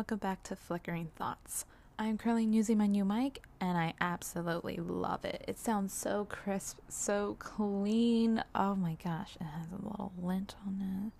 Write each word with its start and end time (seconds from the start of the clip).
welcome 0.00 0.16
back 0.16 0.42
to 0.42 0.56
Flickering 0.56 1.10
Thoughts. 1.14 1.66
I'm 1.98 2.16
currently 2.16 2.46
using 2.46 2.78
my 2.78 2.86
new 2.86 3.04
mic 3.04 3.42
and 3.60 3.76
I 3.76 3.92
absolutely 4.00 4.76
love 4.78 5.26
it. 5.26 5.44
It 5.46 5.58
sounds 5.58 5.92
so 5.92 6.24
crisp, 6.24 6.78
so 6.88 7.36
clean. 7.38 8.42
Oh 8.54 8.74
my 8.74 8.96
gosh, 9.04 9.36
it 9.38 9.44
has 9.44 9.66
a 9.70 9.86
little 9.86 10.10
lint 10.18 10.54
on 10.66 11.12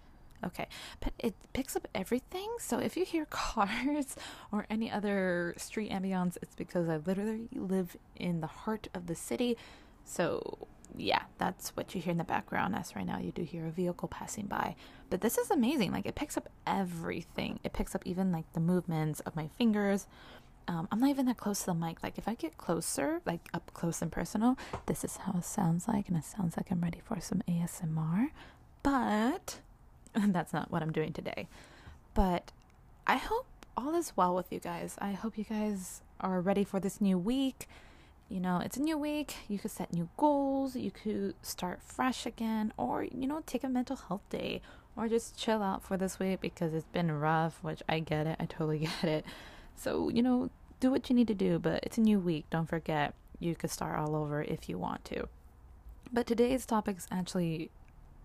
it. 0.43 0.47
Okay, 0.47 0.67
but 1.01 1.13
it 1.19 1.35
picks 1.53 1.77
up 1.77 1.89
everything. 1.95 2.49
So 2.59 2.79
if 2.79 2.97
you 2.97 3.05
hear 3.05 3.27
cars 3.31 4.17
or 4.51 4.65
any 4.71 4.91
other 4.91 5.53
street 5.59 5.91
ambience, 5.91 6.39
it's 6.41 6.55
because 6.55 6.89
I 6.89 6.97
literally 6.97 7.49
live 7.55 7.99
in 8.17 8.41
the 8.41 8.47
heart 8.47 8.89
of 8.95 9.09
the 9.09 9.15
city. 9.15 9.59
So 10.07 10.69
yeah, 10.97 11.23
that's 11.39 11.71
what 11.71 11.95
you 11.95 12.01
hear 12.01 12.13
in 12.13 12.19
the 12.19 12.25
background. 12.25 12.75
As 12.75 12.95
right 12.95 13.07
now, 13.07 13.19
you 13.19 13.33
do 13.33 13.43
hear 13.43 13.67
a 13.67 13.71
vehicle 13.71 14.09
passing 14.09 14.47
by. 14.47 14.77
But 15.09 15.21
this 15.21 15.39
is 15.39 15.51
amazing. 15.51 15.93
Like, 15.93 16.07
it 16.07 16.15
picks 16.15 16.37
up 16.37 16.49
everything. 16.67 17.61
It 17.65 17.73
picks 17.73 17.95
up 17.95 18.03
even 18.05 18.33
like 18.33 18.53
the 18.53 18.61
movements 18.61 19.21
of 19.21 19.37
my 19.37 19.49
fingers. 19.59 20.07
Um, 20.69 20.87
I'm 20.93 21.01
not 21.01 21.11
even 21.11 21.27
that 21.27 21.37
close 21.37 21.61
to 21.61 21.67
the 21.67 21.75
mic. 21.75 22.03
Like, 22.03 22.19
if 22.19 22.29
I 22.29 22.35
get 22.35 22.59
closer, 22.59 23.21
like 23.27 23.49
up 23.53 23.71
close 23.75 24.03
and 24.03 24.13
personal, 24.13 24.57
this 24.87 25.05
is 25.05 25.17
how 25.19 25.39
it 25.39 25.45
sounds 25.45 25.89
like. 25.89 26.09
And 26.09 26.17
it 26.17 26.25
sounds 26.25 26.57
like 26.57 26.71
I'm 26.71 26.81
ready 26.81 27.01
for 27.05 27.21
some 27.21 27.43
ASMR. 27.49 28.29
But 28.83 29.61
that's 30.15 30.53
not 30.53 30.71
what 30.71 30.83
I'm 30.83 30.93
doing 30.93 31.13
today. 31.13 31.49
But 32.15 32.53
I 33.07 33.17
hope 33.17 33.47
all 33.77 33.95
is 33.95 34.13
well 34.17 34.35
with 34.35 34.53
you 34.53 34.61
guys. 34.61 34.97
I 35.01 35.13
hope 35.13 35.39
you 35.39 35.45
guys 35.45 36.03
are 36.21 36.41
ready 36.41 36.65
for 36.65 36.81
this 36.81 37.01
new 37.01 37.19
week 37.19 37.67
you 38.31 38.39
know, 38.39 38.59
it's 38.59 38.77
a 38.77 38.83
new 38.83 38.97
week. 38.97 39.35
You 39.49 39.59
could 39.59 39.73
set 39.73 39.93
new 39.93 40.09
goals. 40.17 40.77
You 40.77 40.93
could 40.93 41.35
start 41.43 41.83
fresh 41.83 42.25
again, 42.25 42.73
or, 42.77 43.03
you 43.03 43.27
know, 43.27 43.43
take 43.45 43.65
a 43.65 43.69
mental 43.69 43.97
health 43.97 44.23
day, 44.31 44.63
or 44.97 45.09
just 45.09 45.37
chill 45.37 45.63
out 45.63 45.83
for 45.83 45.97
this 45.97 46.19
week 46.21 46.41
because 46.41 46.73
it's 46.73 46.87
been 46.87 47.11
rough, 47.11 47.59
which 47.63 47.83
I 47.89 47.99
get 47.99 48.29
it. 48.29 48.37
I 48.39 48.47
totally 48.47 48.79
get 49.03 49.05
it. 49.05 49.25
So, 49.75 50.09
you 50.09 50.23
know, 50.23 50.49
do 50.79 50.91
what 50.91 51.11
you 51.11 51.17
need 51.17 51.27
to 51.29 51.35
do, 51.35 51.59
but 51.59 51.83
it's 51.83 51.99
a 51.99 52.01
new 52.01 52.21
week. 52.21 52.47
Don't 52.51 52.69
forget, 52.69 53.15
you 53.41 53.57
could 53.57 53.71
start 53.71 53.99
all 53.99 54.15
over 54.15 54.43
if 54.43 54.69
you 54.69 54.79
want 54.79 55.05
to. 55.07 55.29
But 56.13 56.27
today's 56.27 56.65
topic 56.65 56.99
is 56.99 57.09
actually 57.11 57.71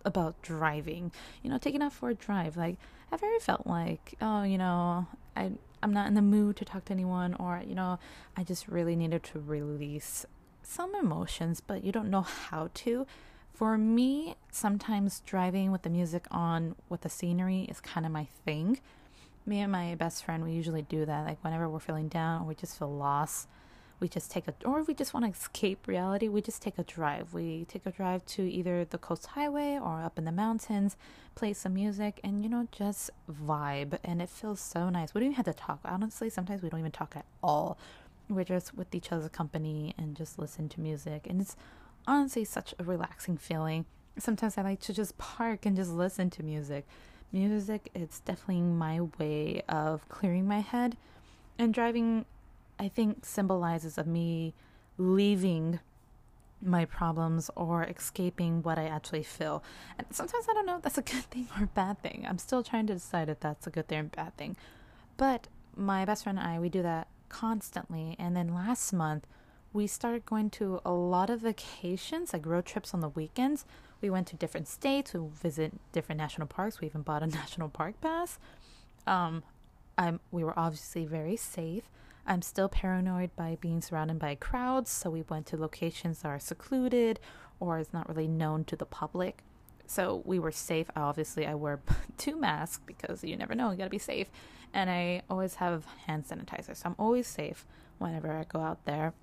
about 0.06 0.40
driving, 0.44 1.12
you 1.42 1.50
know, 1.50 1.58
taking 1.58 1.82
off 1.82 1.96
for 1.96 2.10
a 2.10 2.14
drive. 2.14 2.56
Like, 2.56 2.78
I've 3.12 3.24
ever 3.24 3.40
felt 3.40 3.66
like, 3.66 4.14
oh, 4.22 4.44
you 4.44 4.60
know, 4.60 5.08
I 5.36 5.52
I'm 5.84 5.94
not 5.94 6.08
in 6.08 6.14
the 6.14 6.22
mood 6.22 6.56
to 6.58 6.66
talk 6.66 6.86
to 6.86 6.94
anyone, 6.94 7.34
or, 7.36 7.62
you 7.66 7.76
know, 7.76 8.00
I 8.36 8.44
just 8.44 8.68
really 8.68 8.96
needed 8.96 9.24
to 9.24 9.40
release 9.40 10.26
some 10.64 10.96
emotions, 10.96 11.62
but 11.62 11.84
you 11.84 11.92
don't 11.92 12.10
know 12.10 12.22
how 12.22 12.70
to. 12.74 13.06
For 13.54 13.78
me, 13.78 14.36
sometimes 14.52 15.22
driving 15.26 15.72
with 15.72 15.84
the 15.84 15.90
music 15.90 16.26
on 16.32 16.76
with 16.90 17.02
the 17.02 17.10
scenery 17.10 17.62
is 17.64 17.80
kind 17.80 18.06
of 18.06 18.12
my 18.12 18.28
thing. 18.44 18.80
Me 19.46 19.60
and 19.60 19.72
my 19.72 19.96
best 19.96 20.26
friend, 20.26 20.44
we 20.44 20.52
usually 20.52 20.82
do 20.82 21.06
that. 21.06 21.26
Like, 21.26 21.44
whenever 21.44 21.70
we're 21.70 21.80
feeling 21.80 22.08
down 22.08 22.42
or 22.42 22.46
we 22.46 22.56
just 22.56 22.78
feel 22.78 22.94
lost, 22.94 23.48
we 24.00 24.08
just 24.08 24.30
take 24.30 24.48
a 24.48 24.54
or 24.66 24.84
we 24.84 24.94
just 24.94 25.14
want 25.14 25.26
to 25.26 25.32
escape 25.32 25.88
reality 25.88 26.28
we 26.28 26.42
just 26.42 26.62
take 26.62 26.78
a 26.78 26.84
drive. 26.84 27.34
We 27.34 27.66
take 27.66 27.86
a 27.86 27.92
drive 27.92 28.26
to 28.28 28.42
either 28.44 28.86
the 28.86 28.98
coast 28.98 29.28
highway 29.28 29.80
or 29.82 30.02
up 30.02 30.18
in 30.18 30.26
the 30.26 30.32
mountains 30.32 30.98
play 31.34 31.54
some 31.54 31.74
music 31.74 32.20
and 32.24 32.44
you 32.44 32.50
know 32.50 32.68
just 32.72 33.10
vibe 33.32 33.98
and 34.04 34.22
it 34.22 34.30
feels 34.30 34.60
so 34.60 34.90
nice. 34.90 35.14
We 35.14 35.20
don't 35.20 35.32
even 35.32 35.36
have 35.36 35.46
to 35.46 35.54
talk. 35.54 35.80
Honestly 35.86 36.30
sometimes 36.30 36.62
we 36.62 36.70
don't 36.70 36.80
even 36.80 36.92
talk 36.92 37.16
at 37.16 37.26
all. 37.42 37.78
We're 38.30 38.44
just 38.44 38.76
with 38.76 38.94
each 38.94 39.12
other's 39.12 39.30
company 39.30 39.94
and 39.98 40.16
just 40.16 40.38
listen 40.40 40.68
to 40.70 40.82
music 40.82 41.28
and 41.30 41.42
it's 41.42 41.56
honestly 42.08 42.44
such 42.44 42.74
a 42.78 42.84
relaxing 42.84 43.38
feeling. 43.38 43.86
Sometimes 44.18 44.58
i 44.58 44.62
like 44.62 44.80
to 44.82 44.94
just 44.94 45.18
park 45.18 45.66
and 45.66 45.76
just 45.76 45.92
listen 45.92 46.30
to 46.32 46.44
music. 46.44 46.86
Music 47.32 47.90
it's 47.94 48.20
definitely 48.20 48.62
my 48.62 49.02
way 49.20 49.62
of 49.70 50.08
clearing 50.10 50.48
my 50.48 50.60
head 50.60 50.98
and 51.58 51.74
driving 51.74 52.26
I 52.80 52.88
think 52.88 53.26
symbolizes 53.26 53.98
of 53.98 54.08
me 54.08 54.54
leaving 54.98 55.80
my 56.62 56.86
problems 56.86 57.50
or 57.56 57.84
escaping 57.84 58.64
what 58.64 58.80
I 58.80 58.86
actually 58.86 59.24
feel. 59.24 59.64
And 59.98 60.08
sometimes 60.12 60.46
I 60.50 60.54
don't 60.54 60.66
know 60.66 60.78
if 60.78 60.82
that's 60.82 60.98
a 60.98 61.02
good 61.02 61.24
thing 61.26 61.48
or 61.58 61.66
a 61.66 61.68
bad 61.68 62.02
thing. 62.02 62.26
I'm 62.28 62.38
still 62.38 62.64
trying 62.64 62.88
to 62.88 62.94
decide 62.94 63.30
if 63.30 63.40
that's 63.40 63.68
a 63.68 63.70
good 63.70 63.88
thing 63.88 64.00
or 64.00 64.04
bad 64.04 64.36
thing. 64.38 64.56
But 65.18 65.48
my 65.76 66.06
best 66.06 66.24
friend 66.24 66.40
and 66.40 66.48
I, 66.48 66.60
we 66.60 66.70
do 66.70 66.82
that 66.82 67.08
constantly. 67.30 68.16
And 68.18 68.36
then 68.36 68.54
last 68.54 68.94
month, 68.94 69.28
we 69.74 69.88
started 69.88 70.26
going 70.26 70.50
to 70.52 70.80
a 70.86 70.94
lot 70.94 71.30
of 71.30 71.42
vacations, 71.42 72.32
like 72.32 72.46
road 72.46 72.66
trips 72.66 72.94
on 72.94 73.02
the 73.02 73.10
weekends. 73.10 73.66
We 74.02 74.10
went 74.10 74.28
to 74.28 74.36
different 74.36 74.68
states, 74.68 75.14
we 75.14 75.22
visit 75.28 75.74
different 75.92 76.18
national 76.18 76.48
parks. 76.48 76.80
We 76.80 76.88
even 76.88 77.02
bought 77.02 77.24
a 77.24 77.28
national 77.42 77.70
park 77.70 78.00
pass. 78.02 78.40
Um, 79.06 79.44
I'm, 79.98 80.20
we 80.32 80.44
were 80.44 80.58
obviously 80.58 81.06
very 81.06 81.36
safe. 81.36 81.84
I'm 82.28 82.42
still 82.42 82.70
paranoid 82.70 83.36
by 83.36 83.58
being 83.62 83.82
surrounded 83.82 84.18
by 84.18 84.36
crowds, 84.36 84.90
so 84.90 85.10
we 85.10 85.22
went 85.24 85.46
to 85.48 85.58
locations 85.58 86.22
that 86.22 86.30
are 86.30 86.40
secluded 86.40 87.20
or 87.60 87.78
is 87.80 87.94
not 87.94 88.10
really 88.10 88.28
known 88.28 88.64
to 88.66 88.76
the 88.76 88.86
public. 88.86 89.44
So 89.86 90.24
we 90.26 90.40
were 90.40 90.52
safe. 90.52 90.90
Obviously, 90.96 91.46
I 91.46 91.54
wear 91.54 91.80
two 92.18 92.36
masks 92.36 92.82
because 92.86 93.24
you 93.24 93.38
never 93.38 93.54
know, 93.54 93.72
you 93.72 93.78
gotta 93.78 93.90
be 93.90 94.00
safe. 94.00 94.28
And 94.74 94.90
I 94.90 95.22
always 95.30 95.56
have 95.56 95.86
hand 96.08 96.26
sanitizer, 96.28 96.76
so 96.76 96.90
I'm 96.90 96.96
always 96.98 97.28
safe 97.28 97.66
whenever 98.00 98.32
I 98.32 98.44
go 98.44 98.60
out 98.60 98.84
there. 98.86 99.14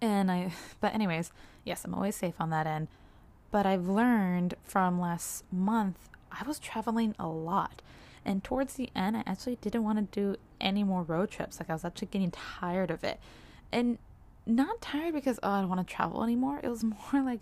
And 0.00 0.30
I, 0.30 0.52
but, 0.80 0.94
anyways, 0.94 1.32
yes, 1.64 1.84
I'm 1.84 1.94
always 1.94 2.16
safe 2.16 2.34
on 2.38 2.50
that 2.50 2.66
end. 2.66 2.88
But 3.50 3.66
I've 3.66 3.88
learned 3.88 4.54
from 4.62 5.00
last 5.00 5.44
month, 5.52 6.08
I 6.30 6.46
was 6.46 6.58
traveling 6.58 7.14
a 7.18 7.26
lot. 7.26 7.82
And 8.24 8.42
towards 8.42 8.74
the 8.74 8.90
end, 8.94 9.16
I 9.16 9.24
actually 9.26 9.56
didn't 9.56 9.84
want 9.84 9.98
to 9.98 10.20
do 10.20 10.36
any 10.62 10.84
more 10.84 11.02
road 11.02 11.30
trips. 11.30 11.60
Like 11.60 11.68
I 11.68 11.74
was 11.74 11.84
actually 11.84 12.08
getting 12.08 12.30
tired 12.30 12.90
of 12.90 13.04
it. 13.04 13.20
And 13.70 13.98
not 14.46 14.80
tired 14.80 15.14
because 15.14 15.38
oh 15.42 15.50
I 15.50 15.60
don't 15.60 15.68
want 15.68 15.86
to 15.86 15.94
travel 15.94 16.22
anymore. 16.22 16.60
It 16.62 16.68
was 16.68 16.84
more 17.12 17.22
like 17.22 17.40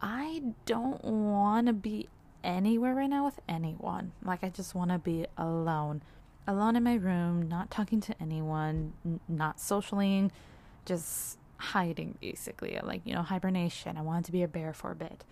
I 0.00 0.42
don't 0.64 1.04
want 1.04 1.66
to 1.66 1.72
be 1.72 2.08
anywhere 2.44 2.94
right 2.94 3.10
now 3.10 3.24
with 3.24 3.40
anyone. 3.48 4.12
Like 4.24 4.42
I 4.44 4.48
just 4.48 4.74
want 4.74 4.90
to 4.90 4.98
be 4.98 5.26
alone. 5.36 6.02
Alone 6.46 6.76
in 6.76 6.82
my 6.84 6.94
room, 6.94 7.46
not 7.46 7.70
talking 7.70 8.00
to 8.00 8.14
anyone, 8.20 8.94
n- 9.04 9.20
not 9.28 9.58
socialing, 9.58 10.30
just 10.86 11.38
hiding 11.58 12.16
basically. 12.20 12.78
Like, 12.82 13.02
you 13.04 13.14
know, 13.14 13.22
hibernation. 13.22 13.98
I 13.98 14.02
wanted 14.02 14.24
to 14.26 14.32
be 14.32 14.42
a 14.42 14.48
bear 14.48 14.72
for 14.72 14.92
a 14.92 14.96
bit. 14.96 15.24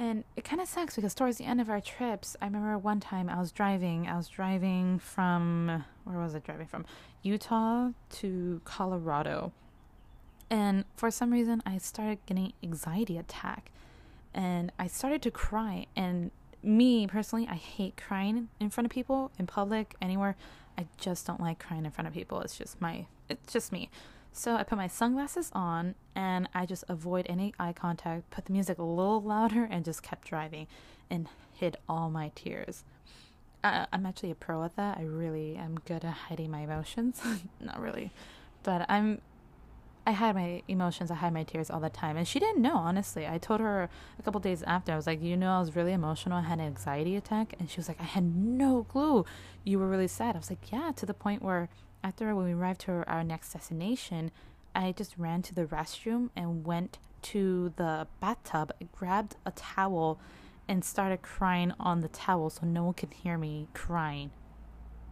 And 0.00 0.24
it 0.34 0.44
kind 0.44 0.62
of 0.62 0.66
sucks 0.66 0.96
because 0.96 1.14
towards 1.14 1.36
the 1.36 1.44
end 1.44 1.60
of 1.60 1.68
our 1.68 1.78
trips, 1.78 2.34
I 2.40 2.46
remember 2.46 2.78
one 2.78 3.00
time 3.00 3.28
I 3.28 3.38
was 3.38 3.52
driving. 3.52 4.08
I 4.08 4.16
was 4.16 4.28
driving 4.28 4.98
from, 4.98 5.84
where 6.04 6.18
was 6.18 6.34
I 6.34 6.38
driving 6.38 6.66
from? 6.66 6.86
Utah 7.22 7.90
to 8.12 8.62
Colorado. 8.64 9.52
And 10.48 10.86
for 10.96 11.10
some 11.10 11.30
reason, 11.30 11.62
I 11.66 11.76
started 11.76 12.18
getting 12.24 12.54
anxiety 12.62 13.18
attack. 13.18 13.70
And 14.32 14.72
I 14.78 14.86
started 14.86 15.20
to 15.20 15.30
cry. 15.30 15.84
And 15.94 16.30
me 16.62 17.06
personally, 17.06 17.46
I 17.46 17.56
hate 17.56 17.98
crying 17.98 18.48
in 18.58 18.70
front 18.70 18.86
of 18.86 18.90
people, 18.90 19.30
in 19.38 19.46
public, 19.46 19.96
anywhere. 20.00 20.34
I 20.78 20.86
just 20.96 21.26
don't 21.26 21.42
like 21.42 21.58
crying 21.58 21.84
in 21.84 21.90
front 21.90 22.08
of 22.08 22.14
people. 22.14 22.40
It's 22.40 22.56
just 22.56 22.80
my, 22.80 23.04
it's 23.28 23.52
just 23.52 23.70
me. 23.70 23.90
So 24.32 24.54
I 24.54 24.62
put 24.62 24.78
my 24.78 24.86
sunglasses 24.86 25.50
on 25.54 25.94
and 26.14 26.48
I 26.54 26.66
just 26.66 26.84
avoid 26.88 27.26
any 27.28 27.52
eye 27.58 27.72
contact, 27.72 28.30
put 28.30 28.46
the 28.46 28.52
music 28.52 28.78
a 28.78 28.82
little 28.82 29.20
louder, 29.20 29.64
and 29.70 29.84
just 29.84 30.02
kept 30.02 30.28
driving 30.28 30.66
and 31.10 31.28
hid 31.52 31.76
all 31.88 32.10
my 32.10 32.30
tears. 32.34 32.84
Uh, 33.62 33.86
I'm 33.92 34.06
actually 34.06 34.30
a 34.30 34.34
pro 34.34 34.64
at 34.64 34.76
that. 34.76 34.98
I 34.98 35.02
really 35.02 35.56
am 35.56 35.78
good 35.84 36.04
at 36.04 36.12
hiding 36.12 36.50
my 36.50 36.60
emotions. 36.60 37.20
Not 37.60 37.80
really, 37.80 38.12
but 38.62 38.86
I'm. 38.88 39.20
I 40.06 40.12
hide 40.12 40.34
my 40.34 40.62
emotions. 40.66 41.10
I 41.10 41.14
hide 41.16 41.34
my 41.34 41.42
tears 41.42 41.70
all 41.70 41.78
the 41.78 41.90
time, 41.90 42.16
and 42.16 42.26
she 42.26 42.38
didn't 42.38 42.62
know. 42.62 42.76
Honestly, 42.76 43.26
I 43.26 43.36
told 43.36 43.60
her 43.60 43.90
a 44.18 44.22
couple 44.22 44.40
days 44.40 44.62
after. 44.62 44.92
I 44.92 44.96
was 44.96 45.06
like, 45.06 45.22
"You 45.22 45.36
know, 45.36 45.52
I 45.52 45.60
was 45.60 45.76
really 45.76 45.92
emotional. 45.92 46.38
I 46.38 46.42
had 46.42 46.58
an 46.58 46.64
anxiety 46.64 47.16
attack," 47.16 47.54
and 47.58 47.68
she 47.68 47.76
was 47.76 47.86
like, 47.86 48.00
"I 48.00 48.04
had 48.04 48.24
no 48.24 48.84
clue. 48.84 49.26
You 49.62 49.78
were 49.78 49.88
really 49.88 50.08
sad." 50.08 50.36
I 50.36 50.38
was 50.38 50.48
like, 50.48 50.72
"Yeah," 50.72 50.92
to 50.96 51.04
the 51.04 51.12
point 51.12 51.42
where 51.42 51.68
after 52.02 52.34
we 52.34 52.52
arrived 52.52 52.80
to 52.82 53.04
our 53.06 53.24
next 53.24 53.52
destination, 53.52 54.30
I 54.74 54.92
just 54.92 55.14
ran 55.18 55.42
to 55.42 55.54
the 55.54 55.66
restroom 55.66 56.30
and 56.36 56.64
went 56.64 56.98
to 57.22 57.72
the 57.76 58.06
bathtub, 58.20 58.72
grabbed 58.92 59.36
a 59.44 59.50
towel, 59.50 60.18
and 60.68 60.84
started 60.84 61.22
crying 61.22 61.72
on 61.80 62.00
the 62.00 62.08
towel 62.08 62.50
so 62.50 62.64
no 62.66 62.84
one 62.84 62.94
could 62.94 63.12
hear 63.12 63.36
me 63.36 63.68
crying. 63.74 64.30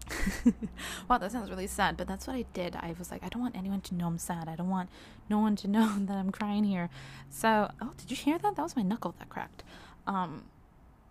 wow, 1.08 1.19
that 1.19 1.32
sounds 1.32 1.50
really 1.50 1.67
sad, 1.67 1.96
but 1.96 2.06
that's 2.06 2.26
what 2.26 2.37
I 2.37 2.44
did. 2.52 2.76
I 2.76 2.94
was 2.99 3.11
like, 3.11 3.23
I 3.23 3.29
don't 3.29 3.43
want 3.43 3.56
anyone 3.56 3.81
to 3.82 3.94
know 3.94 4.06
I'm 4.06 4.19
sad. 4.19 4.49
I 4.49 4.56
don't 4.56 4.70
want 4.70 4.88
no 5.29 5.38
one 5.38 5.56
to 5.56 5.69
know 5.69 5.99
that 5.99 6.17
I'm 6.17 6.31
crying 6.31 6.64
here. 6.64 6.88
So, 7.29 7.70
oh, 7.81 7.93
did 7.96 8.11
you 8.11 8.17
hear 8.17 8.38
that? 8.38 8.56
That 8.56 8.62
was 8.62 8.76
my 8.76 8.82
knuckle 8.82 9.14
that 9.19 9.29
cracked. 9.29 9.64
Um, 10.06 10.44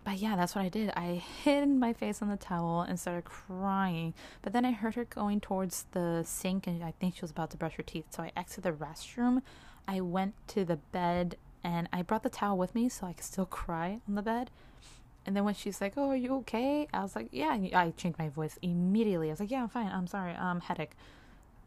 but 0.08 0.16
yeah, 0.16 0.36
that's 0.36 0.54
what 0.54 0.64
I 0.64 0.70
did. 0.70 0.90
I 0.96 1.22
hid 1.44 1.68
my 1.68 1.92
face 1.92 2.22
on 2.22 2.30
the 2.30 2.38
towel 2.38 2.80
and 2.80 2.98
started 2.98 3.24
crying. 3.24 4.14
But 4.40 4.54
then 4.54 4.64
I 4.64 4.70
heard 4.70 4.94
her 4.94 5.04
going 5.04 5.38
towards 5.38 5.84
the 5.92 6.22
sink 6.24 6.66
and 6.66 6.82
I 6.82 6.94
think 6.98 7.16
she 7.16 7.20
was 7.20 7.30
about 7.30 7.50
to 7.50 7.58
brush 7.58 7.74
her 7.74 7.82
teeth. 7.82 8.06
So 8.08 8.22
I 8.22 8.32
exited 8.34 8.64
the 8.64 8.72
restroom. 8.72 9.42
I 9.86 10.00
went 10.00 10.32
to 10.48 10.64
the 10.64 10.76
bed 10.76 11.36
and 11.62 11.90
I 11.92 12.00
brought 12.00 12.22
the 12.22 12.30
towel 12.30 12.56
with 12.56 12.74
me 12.74 12.88
so 12.88 13.06
I 13.06 13.12
could 13.12 13.24
still 13.24 13.44
cry 13.60 14.00
on 14.08 14.14
the 14.14 14.22
bed. 14.22 14.50
And 15.26 15.36
then 15.36 15.44
when 15.44 15.52
she's 15.52 15.78
like, 15.82 15.92
"Oh, 15.98 16.08
are 16.08 16.16
you 16.16 16.36
okay?" 16.36 16.88
I 16.94 17.02
was 17.02 17.14
like, 17.14 17.28
"Yeah." 17.30 17.50
I 17.50 17.92
changed 17.98 18.18
my 18.18 18.30
voice 18.30 18.58
immediately. 18.62 19.28
I 19.28 19.32
was 19.32 19.40
like, 19.40 19.50
"Yeah, 19.50 19.64
I'm 19.64 19.68
fine. 19.68 19.88
I'm 19.92 20.06
sorry. 20.06 20.32
Um, 20.32 20.60
headache." 20.60 20.92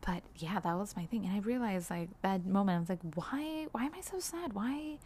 But 0.04 0.24
yeah, 0.38 0.60
that 0.60 0.78
was 0.80 0.96
my 0.96 1.06
thing, 1.06 1.26
and 1.26 1.36
I 1.36 1.40
realized 1.42 1.92
like 1.92 2.10
that 2.24 2.44
moment. 2.44 2.78
I 2.78 2.80
was 2.80 2.90
like, 2.90 3.14
"Why? 3.14 3.68
Why 3.72 3.84
am 3.84 3.92
I 3.96 4.02
so 4.02 4.18
sad? 4.18 4.54
Why?" 4.54 4.98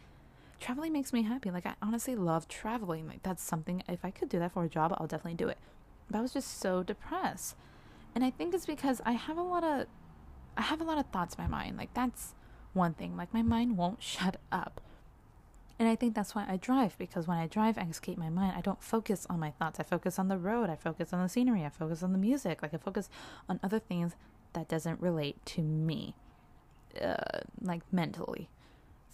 Traveling 0.60 0.92
makes 0.92 1.12
me 1.12 1.22
happy. 1.22 1.50
Like 1.50 1.66
I 1.66 1.74
honestly 1.82 2.16
love 2.16 2.48
traveling. 2.48 3.06
Like 3.06 3.22
that's 3.22 3.42
something. 3.42 3.82
If 3.88 4.04
I 4.04 4.10
could 4.10 4.28
do 4.28 4.38
that 4.38 4.52
for 4.52 4.64
a 4.64 4.68
job, 4.68 4.94
I'll 4.98 5.06
definitely 5.06 5.34
do 5.34 5.48
it. 5.48 5.58
But 6.10 6.18
I 6.18 6.22
was 6.22 6.32
just 6.32 6.60
so 6.60 6.82
depressed, 6.82 7.56
and 8.14 8.24
I 8.24 8.30
think 8.30 8.54
it's 8.54 8.66
because 8.66 9.00
I 9.04 9.12
have 9.12 9.36
a 9.36 9.42
lot 9.42 9.64
of, 9.64 9.86
I 10.56 10.62
have 10.62 10.80
a 10.80 10.84
lot 10.84 10.98
of 10.98 11.06
thoughts 11.06 11.34
in 11.34 11.42
my 11.44 11.48
mind. 11.48 11.76
Like 11.76 11.92
that's 11.94 12.34
one 12.72 12.94
thing. 12.94 13.16
Like 13.16 13.34
my 13.34 13.42
mind 13.42 13.76
won't 13.76 14.02
shut 14.02 14.36
up. 14.50 14.80
And 15.78 15.88
I 15.88 15.94
think 15.94 16.14
that's 16.14 16.34
why 16.34 16.46
I 16.48 16.56
drive 16.56 16.96
because 16.96 17.26
when 17.28 17.36
I 17.36 17.46
drive, 17.46 17.76
I 17.76 17.82
escape 17.82 18.16
my 18.16 18.30
mind. 18.30 18.54
I 18.56 18.62
don't 18.62 18.82
focus 18.82 19.26
on 19.28 19.38
my 19.38 19.50
thoughts. 19.50 19.78
I 19.78 19.82
focus 19.82 20.18
on 20.18 20.28
the 20.28 20.38
road. 20.38 20.70
I 20.70 20.76
focus 20.76 21.12
on 21.12 21.22
the 21.22 21.28
scenery. 21.28 21.64
I 21.64 21.68
focus 21.68 22.02
on 22.02 22.12
the 22.12 22.18
music. 22.18 22.62
Like 22.62 22.72
I 22.72 22.78
focus 22.78 23.10
on 23.46 23.60
other 23.62 23.78
things 23.78 24.16
that 24.54 24.68
doesn't 24.68 25.00
relate 25.02 25.44
to 25.44 25.60
me, 25.62 26.14
uh, 27.00 27.40
like 27.60 27.82
mentally. 27.92 28.48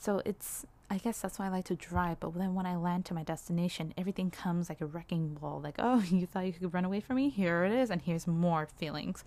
So 0.03 0.21
it's, 0.25 0.67
I 0.91 0.99
guess 0.99 1.21
that's 1.21 1.39
why 1.39 1.47
I 1.47 1.49
like 1.49 1.67
to 1.67 1.77
drive. 1.77 2.19
But 2.19 2.35
then 2.35 2.55
when 2.55 2.67
I 2.67 2.75
land 2.75 3.05
to 3.05 3.15
my 3.15 3.23
destination, 3.23 3.95
everything 3.97 4.33
comes 4.33 4.69
like 4.69 4.81
a 4.81 4.87
wrecking 4.87 5.35
ball. 5.35 5.61
Like, 5.63 5.77
oh, 5.79 6.03
you 6.11 6.27
thought 6.27 6.45
you 6.45 6.53
could 6.53 6.75
run 6.75 6.85
away 6.85 6.99
from 6.99 7.17
me? 7.17 7.29
Here 7.29 7.65
it 7.65 7.73
is. 7.73 7.89
And 7.89 8.03
here's 8.03 8.27
more 8.27 8.67
feelings. 8.67 9.23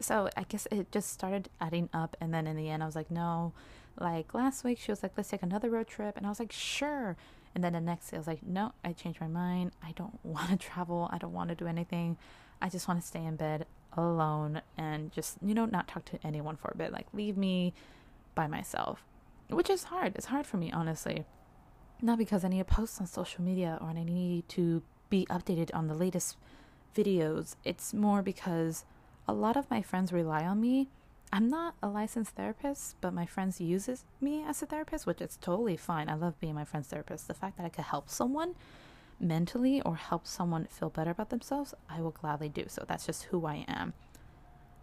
So 0.00 0.28
I 0.36 0.42
guess 0.42 0.68
it 0.70 0.92
just 0.92 1.10
started 1.10 1.48
adding 1.62 1.88
up. 1.94 2.14
And 2.20 2.34
then 2.34 2.46
in 2.46 2.56
the 2.56 2.68
end, 2.68 2.82
I 2.82 2.86
was 2.86 2.94
like, 2.94 3.10
no, 3.10 3.54
like 3.98 4.34
last 4.34 4.64
week, 4.64 4.78
she 4.78 4.92
was 4.92 5.02
like, 5.02 5.12
let's 5.16 5.30
take 5.30 5.42
another 5.42 5.70
road 5.70 5.88
trip. 5.88 6.18
And 6.18 6.26
I 6.26 6.28
was 6.28 6.38
like, 6.38 6.52
sure. 6.52 7.16
And 7.54 7.64
then 7.64 7.72
the 7.72 7.80
next 7.80 8.10
day, 8.10 8.18
I 8.18 8.20
was 8.20 8.26
like, 8.26 8.42
no, 8.42 8.72
I 8.84 8.92
changed 8.92 9.18
my 9.18 9.28
mind. 9.28 9.72
I 9.82 9.92
don't 9.92 10.18
want 10.22 10.50
to 10.50 10.58
travel. 10.58 11.08
I 11.10 11.16
don't 11.16 11.32
want 11.32 11.48
to 11.48 11.54
do 11.54 11.66
anything. 11.66 12.18
I 12.60 12.68
just 12.68 12.86
want 12.86 13.00
to 13.00 13.06
stay 13.06 13.24
in 13.24 13.36
bed 13.36 13.64
alone 13.96 14.60
and 14.76 15.10
just, 15.10 15.38
you 15.42 15.54
know, 15.54 15.64
not 15.64 15.88
talk 15.88 16.04
to 16.06 16.18
anyone 16.22 16.56
for 16.56 16.70
a 16.70 16.76
bit. 16.76 16.92
Like, 16.92 17.06
leave 17.14 17.38
me 17.38 17.72
by 18.34 18.46
myself, 18.46 19.02
which 19.52 19.70
is 19.70 19.84
hard. 19.84 20.14
It's 20.16 20.26
hard 20.26 20.46
for 20.46 20.56
me, 20.56 20.70
honestly. 20.72 21.24
Not 22.00 22.18
because 22.18 22.44
I 22.44 22.48
need 22.48 22.58
to 22.58 22.64
post 22.64 23.00
on 23.00 23.06
social 23.06 23.44
media 23.44 23.78
or 23.80 23.88
I 23.88 24.02
need 24.02 24.48
to 24.50 24.82
be 25.08 25.26
updated 25.30 25.70
on 25.72 25.86
the 25.86 25.94
latest 25.94 26.36
videos. 26.96 27.56
It's 27.64 27.94
more 27.94 28.22
because 28.22 28.84
a 29.28 29.32
lot 29.32 29.56
of 29.56 29.70
my 29.70 29.82
friends 29.82 30.12
rely 30.12 30.44
on 30.44 30.60
me 30.60 30.88
I'm 31.34 31.48
not 31.48 31.76
a 31.82 31.88
licensed 31.88 32.34
therapist, 32.34 32.96
but 33.00 33.14
my 33.14 33.24
friends 33.24 33.58
uses 33.58 34.04
me 34.20 34.44
as 34.46 34.60
a 34.60 34.66
therapist, 34.66 35.06
which 35.06 35.22
is 35.22 35.38
totally 35.40 35.78
fine. 35.78 36.10
I 36.10 36.14
love 36.14 36.38
being 36.38 36.54
my 36.54 36.66
friend's 36.66 36.88
therapist. 36.88 37.26
The 37.26 37.32
fact 37.32 37.56
that 37.56 37.64
I 37.64 37.70
could 37.70 37.86
help 37.86 38.10
someone 38.10 38.54
mentally 39.18 39.80
or 39.80 39.96
help 39.96 40.26
someone 40.26 40.66
feel 40.66 40.90
better 40.90 41.10
about 41.10 41.30
themselves, 41.30 41.72
I 41.88 42.02
will 42.02 42.10
gladly 42.10 42.50
do. 42.50 42.66
So 42.68 42.84
that's 42.86 43.06
just 43.06 43.24
who 43.24 43.46
I 43.46 43.64
am. 43.66 43.94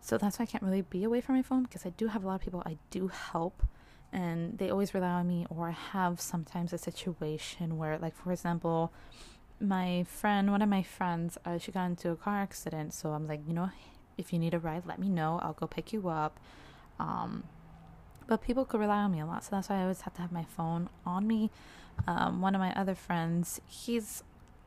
So 0.01 0.18
that's 0.18 0.39
why 0.39 0.44
I 0.44 0.45
can't 0.48 0.63
really 0.63 0.81
be 0.81 1.04
away 1.04 1.22
from 1.22 1.36
my 1.36 1.44
phone 1.44 1.63
because 1.63 1.86
I 1.86 1.89
do 1.89 2.07
have 2.07 2.24
a 2.24 2.27
lot 2.27 2.36
of 2.36 2.42
people 2.42 2.63
I 2.65 2.77
do 2.89 3.10
help 3.10 3.62
and 4.11 4.57
they 4.57 4.69
always 4.69 4.94
rely 4.94 5.09
on 5.09 5.27
me 5.27 5.45
or 5.50 5.69
I 5.69 5.77
have 5.91 6.19
sometimes 6.19 6.73
a 6.73 6.77
situation 6.77 7.77
where 7.77 7.97
like 7.97 8.15
for 8.15 8.31
example 8.31 8.91
my 9.61 10.03
friend 10.03 10.51
one 10.51 10.61
of 10.61 10.69
my 10.69 10.81
friends 10.81 11.38
uh, 11.45 11.57
she 11.57 11.71
got 11.71 11.85
into 11.85 12.09
a 12.09 12.15
car 12.15 12.38
accident 12.38 12.94
so 12.94 13.09
I'm 13.09 13.27
like 13.27 13.41
you 13.47 13.53
know 13.53 13.69
if 14.19 14.33
you 14.33 14.38
need 14.38 14.53
a 14.53 14.59
ride, 14.59 14.85
let 14.85 15.00
me 15.00 15.09
know. 15.09 15.39
I'll 15.41 15.53
go 15.53 15.65
pick 15.65 15.94
you 15.94 16.09
up. 16.09 16.39
Um, 17.00 17.45
but 18.27 18.41
people 18.41 18.65
could 18.65 18.79
rely 18.79 18.97
on 18.97 19.11
me 19.11 19.21
a 19.21 19.25
lot, 19.25 19.44
so 19.45 19.50
that's 19.51 19.69
why 19.69 19.77
I 19.77 19.81
always 19.83 20.01
have 20.01 20.13
to 20.15 20.21
have 20.21 20.31
my 20.31 20.44
phone 20.44 20.89
on 21.05 21.25
me. 21.25 21.50
Um, 22.05 22.41
one 22.41 22.53
of 22.53 22.59
my 22.59 22.73
other 22.73 22.94
friends, 22.94 23.62
he's 23.65 24.23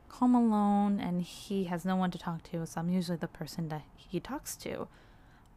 home 0.09 0.35
alone 0.35 0.99
and 0.99 1.21
he 1.21 1.65
has 1.65 1.85
no 1.85 1.95
one 1.95 2.11
to 2.11 2.17
talk 2.17 2.43
to, 2.51 2.65
so 2.65 2.81
I'm 2.81 2.89
usually 2.89 3.17
the 3.17 3.27
person 3.27 3.69
that 3.69 3.83
he 3.95 4.19
talks 4.19 4.55
to. 4.57 4.87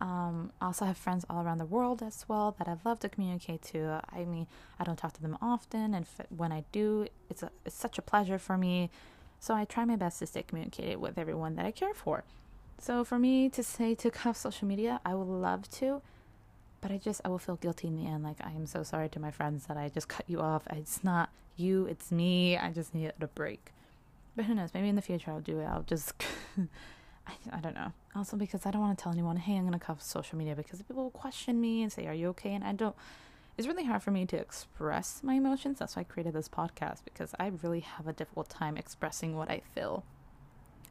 Um, 0.01 0.53
I 0.61 0.67
also 0.67 0.85
have 0.85 0.97
friends 0.97 1.25
all 1.31 1.43
around 1.43 1.59
the 1.59 1.65
world 1.65 2.03
as 2.03 2.25
well 2.29 2.55
that 2.59 2.69
I 2.69 2.77
love 2.85 3.01
to 3.01 3.09
communicate 3.09 3.63
to. 3.73 4.01
I 4.11 4.25
mean, 4.25 4.47
I 4.79 4.85
don't 4.85 4.97
talk 4.97 5.15
to 5.15 5.23
them 5.23 5.39
often, 5.41 5.95
and 5.95 6.05
f- 6.07 6.27
when 6.29 6.53
I 6.53 6.65
do, 6.71 7.07
it's 7.31 7.43
a, 7.43 7.51
it's 7.65 7.75
such 7.77 7.97
a 7.99 8.03
pleasure 8.03 8.39
for 8.39 8.59
me. 8.59 8.91
So 9.41 9.55
I 9.55 9.65
try 9.65 9.85
my 9.85 9.97
best 9.97 10.19
to 10.19 10.27
stay 10.27 10.43
communicated 10.43 10.99
with 10.99 11.19
everyone 11.19 11.57
that 11.57 11.65
I 11.67 11.71
care 11.71 11.95
for. 11.95 12.25
So 12.79 13.05
for 13.05 13.19
me 13.19 13.49
to 13.51 13.63
say 13.63 13.95
to 13.97 14.11
cut 14.17 14.31
off 14.31 14.37
social 14.37 14.69
media, 14.69 15.01
I 15.05 15.15
would 15.15 15.29
love 15.29 15.71
to, 15.73 16.03
but 16.81 16.91
I 16.91 16.99
just 16.99 17.21
I 17.25 17.29
will 17.29 17.39
feel 17.39 17.57
guilty 17.57 17.89
in 17.89 17.97
the 17.97 18.09
end. 18.09 18.23
Like 18.23 18.39
I 18.43 18.51
am 18.51 18.67
so 18.67 18.83
sorry 18.83 19.09
to 19.11 19.21
my 19.21 19.31
friends 19.31 19.67
that 19.67 19.77
I 19.77 19.89
just 19.89 20.09
cut 20.15 20.25
you 20.29 20.41
off. 20.41 20.63
It's 20.71 21.03
not 21.03 21.31
you, 21.57 21.87
it's 21.87 22.13
me. 22.13 22.57
I 22.59 22.71
just 22.71 22.95
need 22.95 23.13
a 23.21 23.27
break. 23.27 23.73
But 24.35 24.45
who 24.45 24.55
knows? 24.55 24.75
Maybe 24.75 24.89
in 24.89 24.97
the 24.97 25.03
future 25.03 25.31
I'll 25.31 25.41
do 25.41 25.61
it. 25.61 25.65
I'll 25.65 25.83
just 25.85 26.13
I 27.27 27.33
I 27.53 27.61
don't 27.61 27.75
know. 27.75 27.93
Also 28.15 28.37
because 28.37 28.67
I 28.67 28.71
don't 28.71 28.81
want 28.81 28.97
to 28.99 29.03
tell 29.03 29.13
anyone, 29.13 29.37
hey, 29.37 29.57
I'm 29.57 29.65
gonna 29.65 29.79
cut 29.79 30.03
social 30.03 30.39
media 30.39 30.55
because 30.55 30.83
people 30.83 31.05
will 31.05 31.11
question 31.11 31.61
me 31.61 31.83
and 31.83 31.93
say, 31.93 32.07
are 32.07 32.15
you 32.15 32.29
okay? 32.29 32.55
And 32.55 32.65
I 32.65 32.73
don't. 32.73 32.95
It's 33.57 33.67
really 33.67 33.85
hard 33.85 34.03
for 34.03 34.11
me 34.11 34.27
to 34.27 34.37
express 34.37 35.23
my 35.23 35.35
emotions. 35.35 35.79
That's 35.79 35.97
why 35.97 36.01
I 36.01 36.05
created 36.05 36.35
this 36.35 36.49
podcast 36.49 36.99
because 37.05 37.35
I 37.41 37.53
really 37.63 37.81
have 37.81 38.07
a 38.07 38.13
difficult 38.13 38.51
time 38.51 38.77
expressing 38.77 39.35
what 39.35 39.51
I 39.51 39.63
feel. 39.75 40.05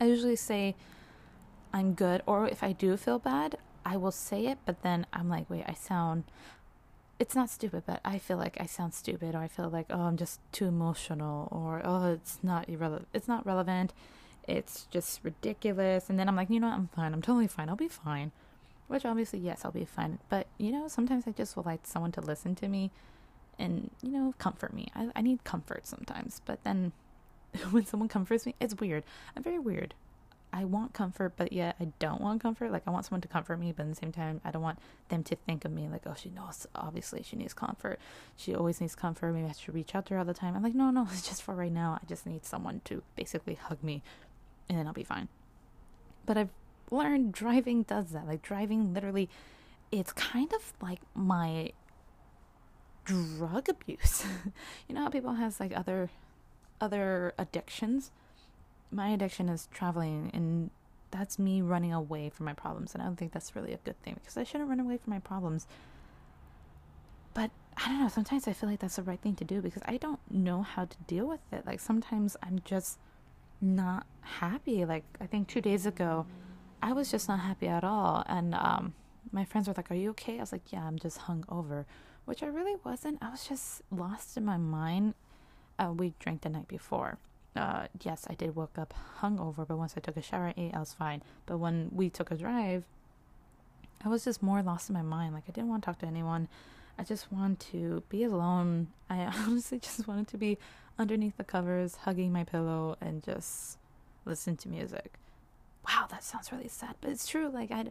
I 0.02 0.06
usually 0.06 0.36
say 0.36 0.76
I'm 1.74 1.94
good, 1.94 2.24
or 2.26 2.48
if 2.48 2.64
I 2.64 2.72
do 2.72 2.96
feel 2.98 3.20
bad, 3.20 3.58
I 3.86 3.98
will 3.98 4.12
say 4.12 4.48
it, 4.48 4.60
but 4.66 4.82
then 4.82 5.06
I'm 5.14 5.30
like, 5.30 5.50
wait, 5.50 5.66
I 5.68 5.74
sound. 5.74 6.24
It's 7.20 7.36
not 7.36 7.50
stupid, 7.50 7.84
but 7.86 8.02
I 8.04 8.18
feel 8.18 8.38
like 8.38 8.58
I 8.60 8.66
sound 8.66 8.94
stupid, 8.94 9.36
or 9.36 9.40
I 9.40 9.48
feel 9.48 9.70
like, 9.70 9.86
oh, 9.90 10.02
I'm 10.02 10.18
just 10.18 10.40
too 10.52 10.66
emotional, 10.66 11.48
or 11.52 11.82
oh, 11.84 12.14
it's 12.14 12.40
not 12.42 12.68
irrelevant. 12.68 13.10
It's 13.14 13.28
not 13.28 13.46
relevant. 13.46 13.94
It's 14.48 14.88
just 14.92 15.20
ridiculous. 15.24 16.10
And 16.10 16.20
then 16.20 16.28
I'm 16.28 16.36
like, 16.36 16.50
you 16.50 16.60
know, 16.60 16.68
what? 16.68 16.76
I'm 16.76 16.88
fine. 16.88 17.14
I'm 17.14 17.22
totally 17.22 17.48
fine. 17.48 17.70
I'll 17.70 17.76
be 17.76 17.88
fine. 17.88 18.32
Which 18.88 19.06
obviously, 19.06 19.40
yes, 19.40 19.66
I'll 19.66 19.72
be 19.72 19.86
fine. 19.86 20.20
But 20.30 20.48
you 20.58 20.72
know, 20.72 20.88
sometimes 20.88 21.26
I 21.28 21.32
just 21.32 21.58
would 21.58 21.66
like 21.66 21.82
someone 21.88 22.12
to 22.14 22.22
listen 22.22 22.54
to 22.56 22.68
me, 22.68 22.92
and 23.58 23.90
you 24.04 24.12
know, 24.12 24.36
comfort 24.38 24.74
me. 24.74 24.90
I 24.96 25.10
I 25.16 25.22
need 25.22 25.44
comfort 25.44 25.88
sometimes. 25.88 26.42
But 26.46 26.64
then, 26.64 26.92
when 27.72 27.86
someone 27.86 28.10
comforts 28.10 28.46
me, 28.46 28.54
it's 28.60 28.76
weird. 28.80 29.04
I'm 29.36 29.42
very 29.44 29.60
weird. 29.60 29.96
I 30.56 30.64
want 30.64 30.94
comfort, 30.94 31.34
but 31.36 31.52
yet 31.52 31.76
I 31.82 31.90
don't 32.00 32.22
want 32.22 32.42
comfort. 32.42 32.72
Like 32.72 32.84
I 32.88 32.90
want 32.90 33.06
someone 33.06 33.20
to 33.22 33.28
comfort 33.28 33.60
me, 33.60 33.74
but 33.74 33.84
at 33.84 33.90
the 33.90 33.96
same 33.96 34.14
time, 34.14 34.40
I 34.46 34.52
don't 34.52 34.62
want 34.62 34.80
them 35.10 35.22
to 35.24 35.36
think 35.36 35.66
of 35.66 35.72
me 35.72 35.90
like, 35.90 36.04
oh, 36.06 36.16
she 36.16 36.30
knows. 36.30 36.66
Obviously, 36.74 37.24
she 37.24 37.36
needs 37.36 37.54
comfort. 37.54 38.00
She 38.38 38.56
always 38.56 38.80
needs 38.80 38.96
comfort. 38.96 39.34
Maybe 39.34 39.50
I 39.50 39.52
should 39.52 39.76
reach 39.76 39.94
out 39.96 40.06
to 40.06 40.14
her 40.14 40.20
all 40.20 40.26
the 40.26 40.34
time. 40.34 40.56
I'm 40.56 40.64
like, 40.64 40.74
no, 40.74 40.92
no, 40.92 41.08
it's 41.12 41.28
just 41.28 41.44
for 41.44 41.54
right 41.56 41.72
now. 41.72 42.00
I 42.02 42.06
just 42.06 42.26
need 42.26 42.46
someone 42.46 42.80
to 42.86 43.04
basically 43.18 43.56
hug 43.56 43.84
me, 43.84 44.02
and 44.70 44.78
then 44.78 44.88
I'll 44.88 44.94
be 44.94 45.04
fine. 45.04 45.28
But 46.26 46.38
I've 46.38 46.50
learned 46.92 47.34
driving 47.34 47.84
does 47.84 48.12
that. 48.12 48.28
Like 48.28 48.42
driving, 48.42 48.94
literally, 48.94 49.30
it's 49.92 50.14
kind 50.14 50.52
of 50.54 50.74
like 50.82 51.00
my 51.14 51.72
drug 53.04 53.70
abuse. 53.70 54.26
you 54.88 54.96
know 54.96 55.02
how 55.02 55.10
people 55.10 55.34
has 55.34 55.60
like 55.60 55.76
other 55.76 56.10
other 56.82 57.34
addictions 57.38 58.12
my 58.92 59.10
addiction 59.10 59.50
is 59.50 59.68
traveling 59.74 60.32
and 60.34 60.70
that's 61.12 61.40
me 61.40 61.62
running 61.62 61.94
away 61.94 62.30
from 62.30 62.46
my 62.46 62.54
problems 62.54 62.94
and 62.94 63.02
i 63.02 63.06
don't 63.06 63.16
think 63.18 63.32
that's 63.32 63.56
really 63.56 63.74
a 63.74 63.78
good 63.78 64.00
thing 64.04 64.16
because 64.16 64.38
i 64.38 64.44
shouldn't 64.44 64.70
run 64.70 64.80
away 64.80 64.98
from 64.98 65.12
my 65.12 65.20
problems 65.20 65.68
but 67.34 67.52
i 67.78 67.88
don't 67.88 68.02
know 68.02 68.08
sometimes 68.08 68.48
i 68.48 68.54
feel 68.54 68.70
like 68.70 68.80
that's 68.80 68.96
the 68.96 69.04
right 69.04 69.22
thing 69.22 69.36
to 69.36 69.44
do 69.44 69.62
because 69.62 69.82
i 69.86 69.98
don't 69.98 70.20
know 70.30 70.62
how 70.62 70.86
to 70.86 70.98
deal 71.08 71.28
with 71.28 71.42
it 71.52 71.66
like 71.66 71.80
sometimes 71.80 72.36
i'm 72.44 72.60
just 72.66 73.00
not 73.62 74.06
happy 74.22 74.86
like 74.86 75.04
i 75.22 75.26
think 75.26 75.48
two 75.48 75.62
days 75.62 75.86
ago 75.86 76.26
i 76.82 76.92
was 76.92 77.12
just 77.12 77.28
not 77.28 77.40
happy 77.40 77.68
at 77.68 77.84
all 77.84 78.24
and 78.28 78.54
um 78.56 78.94
my 79.32 79.46
friends 79.46 79.68
were 79.68 79.74
like 79.76 79.90
are 79.92 79.96
you 79.96 80.10
okay 80.10 80.38
i 80.38 80.42
was 80.42 80.52
like 80.52 80.72
yeah 80.72 80.84
i'm 80.84 80.98
just 80.98 81.20
hung 81.20 81.44
over 81.50 81.86
which 82.26 82.44
i 82.44 82.48
really 82.48 82.76
wasn't 82.84 83.18
i 83.22 83.30
was 83.30 83.48
just 83.48 83.82
lost 83.92 84.38
in 84.38 84.46
my 84.46 84.58
mind 84.58 85.14
uh, 85.78 85.92
we 85.92 86.14
drank 86.20 86.42
the 86.42 86.50
night 86.50 86.68
before 86.68 87.18
uh, 87.56 87.88
yes, 88.02 88.28
I 88.30 88.34
did 88.34 88.56
wake 88.56 88.78
up 88.78 88.94
hungover, 89.22 89.66
but 89.66 89.78
once 89.78 89.94
I 89.96 90.02
took 90.02 90.18
a 90.18 90.22
shower 90.22 90.48
and 90.48 90.56
ate, 90.58 90.76
I 90.76 90.80
was 90.80 90.94
fine. 90.94 91.24
But 91.46 91.58
when 91.58 91.90
we 91.92 92.10
took 92.10 92.32
a 92.32 92.36
drive, 92.36 92.84
I 94.04 94.10
was 94.10 94.26
just 94.26 94.44
more 94.44 94.62
lost 94.62 94.90
in 94.90 94.94
my 94.94 95.02
mind. 95.02 95.34
Like 95.34 95.46
I 95.48 95.52
didn't 95.52 95.70
want 95.70 95.84
to 95.84 95.86
talk 95.86 96.00
to 96.00 96.06
anyone. 96.06 96.50
I 96.98 97.04
just 97.04 97.32
wanted 97.32 97.60
to 97.72 98.04
be 98.10 98.24
alone. 98.24 98.88
I 99.10 99.20
honestly 99.48 99.80
just 99.80 100.08
wanted 100.08 100.28
to 100.30 100.38
be 100.38 100.58
underneath 100.98 101.38
the 101.38 101.44
covers, 101.44 101.96
hugging 101.98 102.32
my 102.32 102.44
pillow, 102.44 102.96
and 103.02 103.24
just 103.24 103.78
listen 104.26 104.58
to 104.58 104.70
music. 104.70 105.14
Wow, 105.88 106.08
that 106.10 106.24
sounds 106.24 106.52
really 106.52 106.68
sad, 106.68 106.96
but 107.02 107.12
it's 107.12 107.28
true. 107.28 107.50
Like 107.50 107.72
I, 107.72 107.86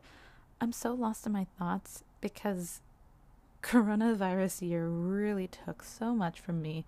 I'm 0.61 0.73
so 0.73 0.93
lost 0.93 1.27
in 1.27 1.33
my 1.33 1.47
thoughts 1.59 2.03
because 2.21 2.81
coronavirus 3.63 4.63
year 4.69 4.87
really 4.89 5.49
took 5.49 5.83
so 5.83 6.15
much 6.15 6.41
from 6.41 6.61
me 6.61 6.85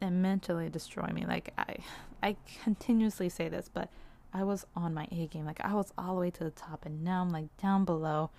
and 0.00 0.22
mentally 0.22 0.68
destroy 0.68 1.06
me. 1.12 1.24
Like 1.26 1.52
I 1.56 1.76
I 2.22 2.36
continuously 2.62 3.28
say 3.28 3.48
this, 3.48 3.70
but 3.72 3.88
I 4.32 4.42
was 4.44 4.66
on 4.76 4.94
my 4.94 5.08
A 5.10 5.26
game. 5.26 5.44
Like 5.46 5.60
I 5.64 5.74
was 5.74 5.92
all 5.96 6.14
the 6.14 6.20
way 6.20 6.30
to 6.30 6.44
the 6.44 6.50
top 6.50 6.84
and 6.84 7.02
now 7.04 7.22
I'm 7.22 7.30
like 7.30 7.54
down 7.58 7.84
below. 7.84 8.30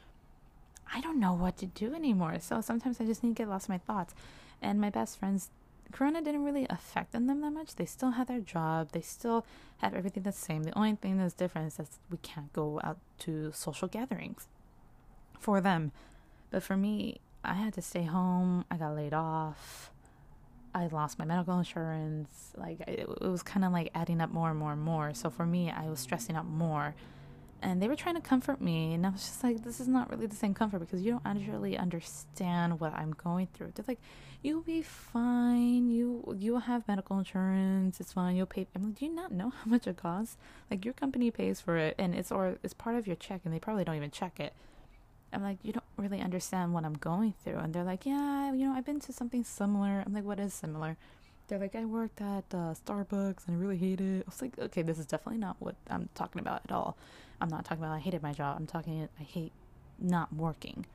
I 0.94 1.02
don't 1.02 1.20
know 1.20 1.34
what 1.34 1.58
to 1.58 1.66
do 1.66 1.94
anymore. 1.94 2.38
So 2.40 2.62
sometimes 2.62 3.00
I 3.00 3.06
just 3.06 3.24
need 3.24 3.36
to 3.36 3.44
get 3.44 3.50
lost 3.50 3.70
in 3.70 3.74
my 3.74 3.80
thoughts. 3.80 4.14
And 4.62 4.80
my 4.80 4.90
best 4.90 5.18
friends 5.18 5.50
Corona 5.92 6.22
didn't 6.22 6.44
really 6.44 6.68
affect 6.70 7.12
them 7.12 7.28
that 7.28 7.36
much. 7.36 7.76
They 7.76 7.86
still 7.86 8.12
had 8.12 8.28
their 8.28 8.40
job. 8.40 8.92
They 8.92 9.02
still 9.02 9.46
have 9.78 9.94
everything 9.94 10.24
the 10.24 10.32
same. 10.32 10.64
The 10.64 10.78
only 10.78 10.96
thing 10.96 11.18
that's 11.18 11.34
different 11.34 11.68
is 11.68 11.76
that 11.76 11.88
we 12.10 12.18
can't 12.18 12.52
go 12.54 12.80
out 12.84 12.98
to 13.20 13.52
social 13.54 13.88
gatherings 13.88 14.48
for 15.40 15.62
them. 15.62 15.92
But 16.50 16.64
for 16.64 16.78
me, 16.78 17.20
I 17.44 17.54
had 17.54 17.74
to 17.74 17.82
stay 17.82 18.04
home. 18.04 18.66
I 18.70 18.78
got 18.78 18.96
laid 18.96 19.14
off. 19.14 19.92
I 20.74 20.88
lost 20.88 21.20
my 21.20 21.26
medical 21.26 21.58
insurance. 21.58 22.54
Like 22.56 22.82
it, 22.82 23.10
it 23.22 23.28
was 23.28 23.44
kind 23.44 23.66
of 23.66 23.72
like 23.72 23.90
adding 23.96 24.22
up 24.22 24.32
more 24.32 24.50
and 24.50 24.60
more 24.60 24.74
and 24.74 24.82
more. 24.82 25.14
So 25.14 25.30
for 25.30 25.46
me, 25.46 25.72
I 25.72 25.90
was 25.90 26.00
stressing 26.00 26.36
out 26.36 26.46
more. 26.46 26.96
And 27.62 27.82
they 27.82 27.88
were 27.88 27.96
trying 27.96 28.16
to 28.16 28.22
comfort 28.22 28.60
me, 28.60 28.94
and 28.96 29.06
I 29.06 29.10
was 29.10 29.22
just 29.22 29.44
like, 29.44 29.64
"This 29.64 29.80
is 29.80 29.88
not 29.88 30.10
really 30.10 30.26
the 30.26 30.36
same 30.36 30.54
comfort 30.56 30.80
because 30.80 31.02
you 31.04 31.12
don't 31.12 31.26
actually 31.26 31.78
understand 31.78 32.80
what 32.80 32.94
I'm 32.94 33.12
going 33.12 33.48
through." 33.54 33.74
They're 33.76 33.86
like, 33.88 34.02
"You'll 34.42 34.62
be 34.64 34.82
fine. 34.82 35.90
You 35.92 36.36
you 36.38 36.54
will 36.54 36.62
have 36.62 36.88
medical 36.88 37.20
insurance. 37.20 38.00
It's 38.00 38.14
fine. 38.14 38.36
You'll 38.36 38.48
pay." 38.48 38.68
I'm 38.76 38.84
like, 38.86 38.96
"Do 38.96 39.06
you 39.06 39.14
not 39.14 39.32
know 39.32 39.52
how 39.52 39.70
much 39.70 39.86
it 39.86 39.98
costs? 39.98 40.38
Like 40.72 40.84
your 40.86 40.96
company 40.96 41.30
pays 41.30 41.62
for 41.62 41.78
it, 41.78 41.96
and 42.00 42.16
it's 42.16 42.32
or 42.32 42.58
it's 42.64 42.74
part 42.74 42.96
of 42.96 43.06
your 43.06 43.16
check, 43.16 43.42
and 43.46 43.54
they 43.54 43.60
probably 43.60 43.84
don't 43.84 43.96
even 43.96 44.12
check 44.12 44.40
it." 44.40 44.54
I'm 45.34 45.44
like, 45.44 45.60
you 45.64 45.72
don't 45.72 45.86
really 45.98 46.20
understand 46.22 46.74
what 46.74 46.84
I'm 46.84 46.94
going 46.94 47.34
through. 47.44 47.58
And 47.58 47.74
they're 47.74 47.86
like, 47.86 48.06
yeah, 48.06 48.52
you 48.52 48.66
know, 48.66 48.74
I've 48.74 48.86
been 48.86 49.00
to 49.02 49.14
something 49.14 49.44
similar. 49.44 50.04
I'm 50.06 50.14
like, 50.14 50.26
what 50.26 50.40
is 50.40 50.54
similar? 50.54 50.98
They're 51.52 51.60
like, 51.60 51.76
I 51.76 51.84
worked 51.84 52.22
at 52.22 52.46
uh, 52.54 52.74
Starbucks 52.74 53.46
and 53.46 53.58
I 53.58 53.60
really 53.60 53.76
hate 53.76 54.00
it. 54.00 54.22
I 54.22 54.24
was 54.26 54.42
like, 54.42 54.58
okay, 54.58 54.84
this 54.84 54.98
is 54.98 55.06
definitely 55.06 55.40
not 55.40 55.58
what 55.60 55.76
I'm 55.90 56.08
talking 56.16 56.40
about 56.40 56.62
at 56.64 56.72
all. 56.72 56.96
I'm 57.42 57.50
not 57.50 57.66
talking 57.66 57.84
about 57.84 57.94
I 57.94 58.00
hated 58.00 58.24
my 58.24 58.32
job. 58.32 58.56
I'm 58.58 58.66
talking 58.66 59.10
I 59.20 59.24
hate 59.24 59.52
not 60.00 60.32
working. 60.34 60.86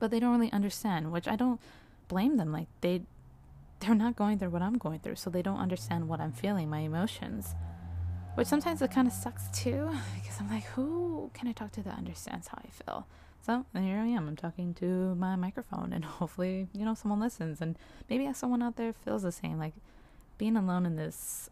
But 0.00 0.10
they 0.10 0.18
don't 0.18 0.32
really 0.32 0.50
understand, 0.50 1.12
which 1.12 1.28
I 1.28 1.36
don't 1.36 1.60
blame 2.08 2.38
them. 2.38 2.50
Like 2.50 2.66
they, 2.80 3.02
they're 3.78 3.94
not 3.94 4.16
going 4.16 4.40
through 4.40 4.50
what 4.50 4.62
I'm 4.62 4.78
going 4.78 4.98
through, 4.98 5.14
so 5.14 5.30
they 5.30 5.42
don't 5.42 5.60
understand 5.60 6.08
what 6.08 6.18
I'm 6.18 6.32
feeling, 6.32 6.68
my 6.68 6.80
emotions. 6.80 7.54
Which 8.34 8.48
sometimes 8.48 8.82
it 8.82 8.90
kind 8.90 9.06
of 9.06 9.14
sucks 9.14 9.48
too, 9.52 9.92
because 10.20 10.40
I'm 10.40 10.50
like, 10.50 10.64
who 10.64 11.30
can 11.34 11.46
I 11.46 11.52
talk 11.52 11.70
to 11.72 11.82
that 11.84 11.96
understands 11.96 12.48
how 12.48 12.58
I 12.58 12.68
feel? 12.68 13.06
So 13.44 13.66
here 13.74 13.98
I 13.98 14.06
am. 14.06 14.28
I'm 14.28 14.36
talking 14.36 14.72
to 14.74 15.16
my 15.16 15.34
microphone, 15.34 15.92
and 15.92 16.04
hopefully, 16.20 16.68
you 16.72 16.84
know, 16.84 16.94
someone 16.94 17.18
listens, 17.18 17.60
and 17.60 17.76
maybe 18.08 18.32
someone 18.32 18.62
out 18.62 18.76
there 18.76 18.92
feels 18.92 19.22
the 19.22 19.32
same. 19.32 19.58
Like 19.58 19.74
being 20.38 20.56
alone 20.56 20.86
in 20.86 20.94
this 20.96 21.50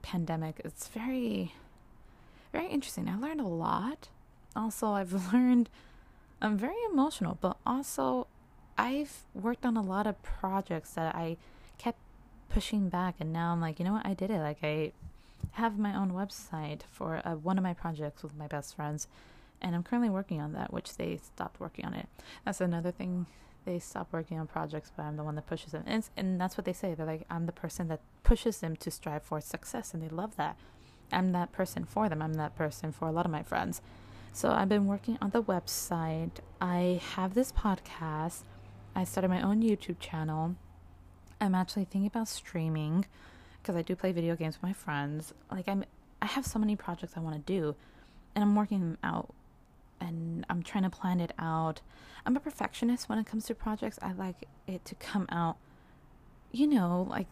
pandemic, 0.00 0.60
it's 0.64 0.86
very, 0.86 1.54
very 2.52 2.68
interesting. 2.68 3.08
I 3.08 3.18
learned 3.18 3.40
a 3.40 3.46
lot. 3.48 4.08
Also, 4.54 4.88
I've 4.88 5.32
learned 5.32 5.68
I'm 6.40 6.56
very 6.56 6.76
emotional, 6.92 7.36
but 7.40 7.56
also 7.66 8.28
I've 8.76 9.24
worked 9.34 9.66
on 9.66 9.76
a 9.76 9.82
lot 9.82 10.06
of 10.06 10.22
projects 10.22 10.90
that 10.90 11.16
I 11.16 11.36
kept 11.78 11.98
pushing 12.48 12.88
back, 12.88 13.16
and 13.18 13.32
now 13.32 13.50
I'm 13.50 13.60
like, 13.60 13.80
you 13.80 13.84
know 13.84 13.94
what? 13.94 14.06
I 14.06 14.14
did 14.14 14.30
it. 14.30 14.38
Like 14.38 14.58
I 14.62 14.92
have 15.52 15.78
my 15.78 15.96
own 15.96 16.12
website 16.12 16.82
for 16.92 17.20
uh, 17.24 17.32
one 17.34 17.58
of 17.58 17.64
my 17.64 17.74
projects 17.74 18.22
with 18.22 18.36
my 18.36 18.46
best 18.46 18.76
friends 18.76 19.08
and 19.60 19.74
I'm 19.74 19.82
currently 19.82 20.10
working 20.10 20.40
on 20.40 20.52
that, 20.52 20.72
which 20.72 20.96
they 20.96 21.18
stopped 21.18 21.60
working 21.60 21.84
on 21.84 21.94
it. 21.94 22.08
That's 22.44 22.60
another 22.60 22.90
thing. 22.90 23.26
They 23.64 23.78
stop 23.78 24.08
working 24.12 24.38
on 24.38 24.46
projects, 24.46 24.90
but 24.96 25.02
I'm 25.02 25.16
the 25.16 25.24
one 25.24 25.34
that 25.34 25.46
pushes 25.46 25.72
them, 25.72 25.84
and, 25.86 26.08
and 26.16 26.40
that's 26.40 26.56
what 26.56 26.64
they 26.64 26.72
say. 26.72 26.94
They're 26.94 27.04
like, 27.04 27.26
I'm 27.28 27.46
the 27.46 27.52
person 27.52 27.88
that 27.88 28.00
pushes 28.22 28.60
them 28.60 28.76
to 28.76 28.90
strive 28.90 29.22
for 29.22 29.40
success, 29.40 29.92
and 29.92 30.02
they 30.02 30.08
love 30.08 30.36
that. 30.36 30.56
I'm 31.12 31.32
that 31.32 31.52
person 31.52 31.84
for 31.84 32.08
them. 32.08 32.22
I'm 32.22 32.34
that 32.34 32.56
person 32.56 32.92
for 32.92 33.08
a 33.08 33.12
lot 33.12 33.26
of 33.26 33.32
my 33.32 33.42
friends. 33.42 33.82
So 34.32 34.50
I've 34.50 34.68
been 34.68 34.86
working 34.86 35.18
on 35.20 35.30
the 35.30 35.42
website. 35.42 36.38
I 36.60 37.00
have 37.14 37.34
this 37.34 37.50
podcast. 37.50 38.42
I 38.94 39.04
started 39.04 39.28
my 39.28 39.42
own 39.42 39.62
YouTube 39.62 39.98
channel. 40.00 40.54
I'm 41.40 41.54
actually 41.54 41.84
thinking 41.84 42.06
about 42.06 42.28
streaming 42.28 43.06
because 43.60 43.76
I 43.76 43.82
do 43.82 43.96
play 43.96 44.12
video 44.12 44.36
games 44.36 44.56
with 44.56 44.62
my 44.62 44.72
friends. 44.72 45.32
Like 45.50 45.68
I'm 45.68 45.84
I 46.20 46.26
have 46.26 46.46
so 46.46 46.58
many 46.58 46.74
projects 46.74 47.14
I 47.16 47.20
want 47.20 47.36
to 47.36 47.52
do 47.52 47.76
and 48.34 48.42
I'm 48.42 48.56
working 48.56 48.80
them 48.80 48.98
out 49.02 49.32
and 50.00 50.44
I'm 50.48 50.62
trying 50.62 50.84
to 50.84 50.90
plan 50.90 51.20
it 51.20 51.32
out. 51.38 51.80
I'm 52.26 52.36
a 52.36 52.40
perfectionist 52.40 53.08
when 53.08 53.18
it 53.18 53.26
comes 53.26 53.46
to 53.46 53.54
projects. 53.54 53.98
I 54.02 54.12
like 54.12 54.46
it 54.66 54.84
to 54.86 54.94
come 54.94 55.26
out, 55.30 55.56
you 56.52 56.66
know, 56.66 57.06
like 57.08 57.26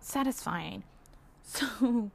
satisfying. 0.00 0.84
So 1.50 2.10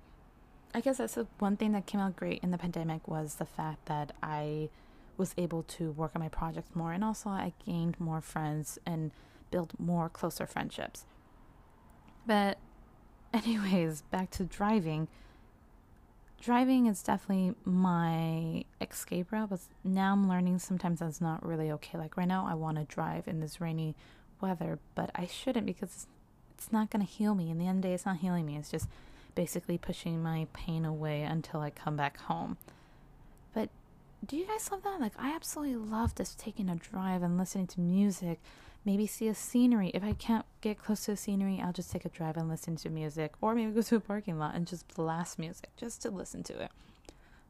I 0.75 0.81
guess 0.81 0.97
that's 0.97 1.15
the 1.15 1.25
one 1.39 1.57
thing 1.57 1.71
that 1.71 1.87
came 1.87 1.99
out 1.99 2.15
great 2.15 2.43
in 2.43 2.51
the 2.51 2.57
pandemic 2.59 3.07
was 3.07 3.35
the 3.35 3.45
fact 3.45 3.87
that 3.87 4.11
I 4.21 4.69
was 5.17 5.33
able 5.39 5.63
to 5.63 5.91
work 5.91 6.11
on 6.13 6.21
my 6.21 6.29
projects 6.29 6.75
more 6.75 6.93
and 6.93 7.03
also 7.03 7.29
I 7.29 7.53
gained 7.65 7.99
more 7.99 8.21
friends 8.21 8.77
and 8.85 9.09
built 9.49 9.71
more 9.79 10.07
closer 10.07 10.45
friendships. 10.45 11.05
But 12.27 12.59
anyways, 13.33 14.03
back 14.03 14.29
to 14.31 14.43
driving 14.43 15.07
driving 16.43 16.87
is 16.87 17.01
definitely 17.01 17.55
my 17.63 18.65
escape 18.81 19.31
route, 19.31 19.49
but 19.49 19.61
now 19.83 20.11
I'm 20.11 20.27
learning 20.27 20.59
sometimes 20.59 20.99
that's 20.99 21.21
not 21.21 21.45
really 21.45 21.71
okay. 21.71 21.97
Like 21.97 22.17
right 22.17 22.27
now, 22.27 22.45
I 22.49 22.53
want 22.53 22.77
to 22.77 22.83
drive 22.83 23.27
in 23.27 23.39
this 23.39 23.61
rainy 23.61 23.95
weather, 24.41 24.79
but 24.93 25.09
I 25.15 25.25
shouldn't 25.25 25.65
because 25.65 26.05
it's 26.53 26.71
not 26.71 26.89
going 26.89 27.05
to 27.05 27.11
heal 27.11 27.33
me. 27.33 27.49
In 27.49 27.59
the 27.59 27.67
end 27.67 27.83
the 27.83 27.87
day, 27.87 27.93
it's 27.93 28.05
not 28.05 28.17
healing 28.17 28.45
me. 28.45 28.57
It's 28.57 28.69
just 28.69 28.89
basically 29.35 29.77
pushing 29.77 30.21
my 30.21 30.47
pain 30.53 30.83
away 30.85 31.23
until 31.23 31.61
I 31.61 31.69
come 31.69 31.95
back 31.95 32.17
home. 32.19 32.57
Do 34.25 34.37
you 34.37 34.47
guys 34.47 34.71
love 34.71 34.83
that? 34.83 35.01
Like, 35.01 35.13
I 35.17 35.35
absolutely 35.35 35.75
love 35.75 36.15
just 36.15 36.39
taking 36.39 36.69
a 36.69 36.75
drive 36.75 37.23
and 37.23 37.37
listening 37.37 37.67
to 37.67 37.81
music 37.81 38.39
maybe 38.85 39.07
see 39.07 39.27
a 39.27 39.35
scenery. 39.35 39.89
If 39.93 40.03
I 40.03 40.13
can't 40.13 40.45
get 40.61 40.77
close 40.77 41.05
to 41.05 41.13
a 41.13 41.17
scenery, 41.17 41.61
I'll 41.63 41.73
just 41.73 41.91
take 41.91 42.05
a 42.05 42.09
drive 42.09 42.37
and 42.37 42.49
listen 42.49 42.75
to 42.77 42.89
music, 42.89 43.33
or 43.41 43.55
maybe 43.55 43.71
go 43.71 43.81
to 43.81 43.95
a 43.95 43.99
parking 43.99 44.37
lot 44.37 44.55
and 44.55 44.67
just 44.67 44.93
blast 44.95 45.39
music 45.39 45.69
just 45.77 46.01
to 46.03 46.11
listen 46.11 46.43
to 46.43 46.61
it. 46.61 46.71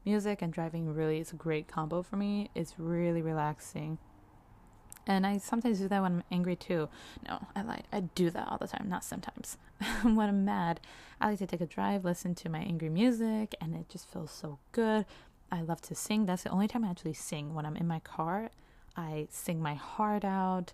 Music 0.04 0.42
and 0.42 0.52
driving 0.52 0.94
really 0.94 1.18
is 1.18 1.32
a 1.32 1.36
great 1.36 1.66
combo 1.66 2.02
for 2.02 2.16
me. 2.16 2.50
It's 2.54 2.74
really 2.78 3.22
relaxing. 3.22 3.98
And 5.06 5.26
I 5.26 5.38
sometimes 5.38 5.78
do 5.78 5.88
that 5.88 6.02
when 6.02 6.12
I'm 6.12 6.22
angry 6.30 6.56
too. 6.56 6.88
No, 7.26 7.46
I 7.54 7.62
like 7.62 7.84
I 7.92 8.00
do 8.00 8.30
that 8.30 8.48
all 8.48 8.58
the 8.58 8.66
time, 8.66 8.86
not 8.88 9.04
sometimes. 9.04 9.58
when 10.02 10.28
I'm 10.28 10.44
mad, 10.44 10.80
I 11.20 11.30
like 11.30 11.38
to 11.40 11.46
take 11.46 11.60
a 11.60 11.66
drive, 11.66 12.04
listen 12.04 12.34
to 12.36 12.48
my 12.48 12.60
angry 12.60 12.88
music, 12.88 13.54
and 13.60 13.74
it 13.74 13.88
just 13.88 14.10
feels 14.10 14.30
so 14.30 14.58
good. 14.72 15.04
I 15.54 15.60
love 15.60 15.80
to 15.82 15.94
sing. 15.94 16.26
That's 16.26 16.42
the 16.42 16.50
only 16.50 16.66
time 16.66 16.84
I 16.84 16.90
actually 16.90 17.12
sing 17.12 17.54
when 17.54 17.64
I'm 17.64 17.76
in 17.76 17.86
my 17.86 18.00
car. 18.00 18.50
I 18.96 19.28
sing 19.30 19.62
my 19.62 19.74
heart 19.74 20.24
out 20.24 20.72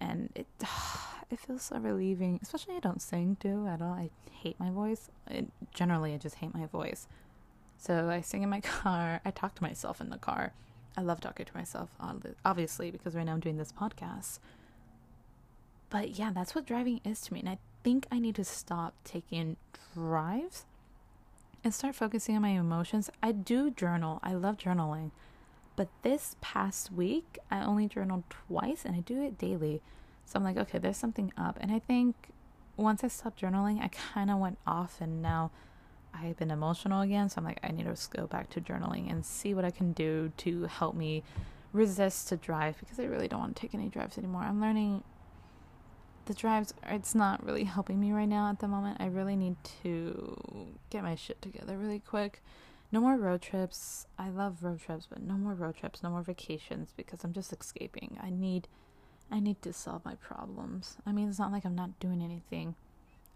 and 0.00 0.28
it 0.34 0.46
it 1.30 1.40
feels 1.40 1.62
so 1.62 1.78
relieving. 1.78 2.38
Especially 2.42 2.76
I 2.76 2.80
don't 2.80 3.00
sing 3.00 3.38
too 3.40 3.66
at 3.66 3.80
all. 3.80 3.92
I 3.92 4.10
hate 4.30 4.60
my 4.60 4.70
voice. 4.70 5.08
It, 5.30 5.46
generally, 5.72 6.12
I 6.12 6.18
just 6.18 6.36
hate 6.36 6.52
my 6.52 6.66
voice. 6.66 7.08
So 7.78 8.10
I 8.10 8.20
sing 8.20 8.42
in 8.42 8.50
my 8.50 8.60
car. 8.74 9.22
I 9.24 9.30
talk 9.30 9.54
to 9.54 9.62
myself 9.62 9.98
in 9.98 10.10
the 10.10 10.18
car. 10.18 10.52
I 10.94 11.00
love 11.00 11.22
talking 11.22 11.46
to 11.46 11.56
myself, 11.56 11.88
obviously, 12.44 12.90
because 12.90 13.14
right 13.14 13.24
now 13.24 13.32
I'm 13.32 13.40
doing 13.40 13.56
this 13.56 13.72
podcast. 13.72 14.40
But 15.88 16.18
yeah, 16.18 16.32
that's 16.34 16.54
what 16.54 16.66
driving 16.66 17.00
is 17.02 17.22
to 17.22 17.32
me. 17.32 17.40
And 17.40 17.48
I 17.48 17.56
think 17.82 18.06
I 18.12 18.18
need 18.18 18.34
to 18.34 18.44
stop 18.44 18.92
taking 19.04 19.56
drives 19.94 20.66
and 21.64 21.72
start 21.72 21.94
focusing 21.94 22.36
on 22.36 22.42
my 22.42 22.50
emotions. 22.50 23.10
I 23.22 23.32
do 23.32 23.70
journal, 23.70 24.20
I 24.22 24.34
love 24.34 24.56
journaling. 24.56 25.10
But 25.76 25.88
this 26.02 26.36
past 26.40 26.92
week, 26.92 27.38
I 27.50 27.62
only 27.64 27.88
journaled 27.88 28.24
twice 28.28 28.84
and 28.84 28.94
I 28.94 29.00
do 29.00 29.22
it 29.22 29.38
daily. 29.38 29.80
So 30.24 30.38
I'm 30.38 30.44
like, 30.44 30.56
okay, 30.56 30.78
there's 30.78 30.96
something 30.96 31.32
up. 31.36 31.58
And 31.60 31.72
I 31.72 31.78
think 31.78 32.14
once 32.76 33.02
I 33.04 33.08
stopped 33.08 33.40
journaling, 33.40 33.82
I 33.82 33.88
kind 34.12 34.30
of 34.30 34.38
went 34.38 34.58
off 34.66 35.00
and 35.00 35.22
now 35.22 35.50
I've 36.14 36.36
been 36.36 36.50
emotional 36.50 37.00
again. 37.00 37.28
So 37.28 37.38
I'm 37.38 37.44
like, 37.44 37.60
I 37.62 37.70
need 37.70 37.84
to 37.84 37.96
go 38.14 38.26
back 38.26 38.50
to 38.50 38.60
journaling 38.60 39.10
and 39.10 39.24
see 39.24 39.54
what 39.54 39.64
I 39.64 39.70
can 39.70 39.92
do 39.92 40.32
to 40.38 40.64
help 40.64 40.94
me 40.94 41.22
resist 41.72 42.28
to 42.28 42.36
drive 42.36 42.76
because 42.78 43.00
I 43.00 43.04
really 43.04 43.28
don't 43.28 43.40
want 43.40 43.56
to 43.56 43.60
take 43.60 43.74
any 43.74 43.88
drives 43.88 44.18
anymore. 44.18 44.42
I'm 44.42 44.60
learning 44.60 45.02
the 46.26 46.34
drives, 46.34 46.72
it's 46.84 47.14
not 47.14 47.44
really 47.44 47.64
helping 47.64 48.00
me 48.00 48.12
right 48.12 48.28
now 48.28 48.48
at 48.50 48.60
the 48.60 48.68
moment. 48.68 48.98
I 49.00 49.06
really 49.06 49.36
need 49.36 49.56
to 49.82 50.72
get 50.90 51.02
my 51.02 51.14
shit 51.14 51.40
together 51.42 51.76
really 51.76 52.00
quick 52.00 52.42
no 52.92 53.00
more 53.00 53.16
road 53.16 53.40
trips. 53.40 54.06
I 54.18 54.28
love 54.28 54.62
road 54.62 54.80
trips, 54.80 55.06
but 55.08 55.22
no 55.22 55.34
more 55.34 55.54
road 55.54 55.76
trips, 55.76 56.02
no 56.02 56.10
more 56.10 56.22
vacations 56.22 56.92
because 56.94 57.24
I'm 57.24 57.32
just 57.32 57.52
escaping. 57.52 58.18
I 58.22 58.28
need 58.28 58.68
I 59.30 59.40
need 59.40 59.62
to 59.62 59.72
solve 59.72 60.04
my 60.04 60.14
problems. 60.16 60.98
I 61.06 61.12
mean, 61.12 61.30
it's 61.30 61.38
not 61.38 61.50
like 61.50 61.64
I'm 61.64 61.74
not 61.74 61.98
doing 61.98 62.22
anything. 62.22 62.74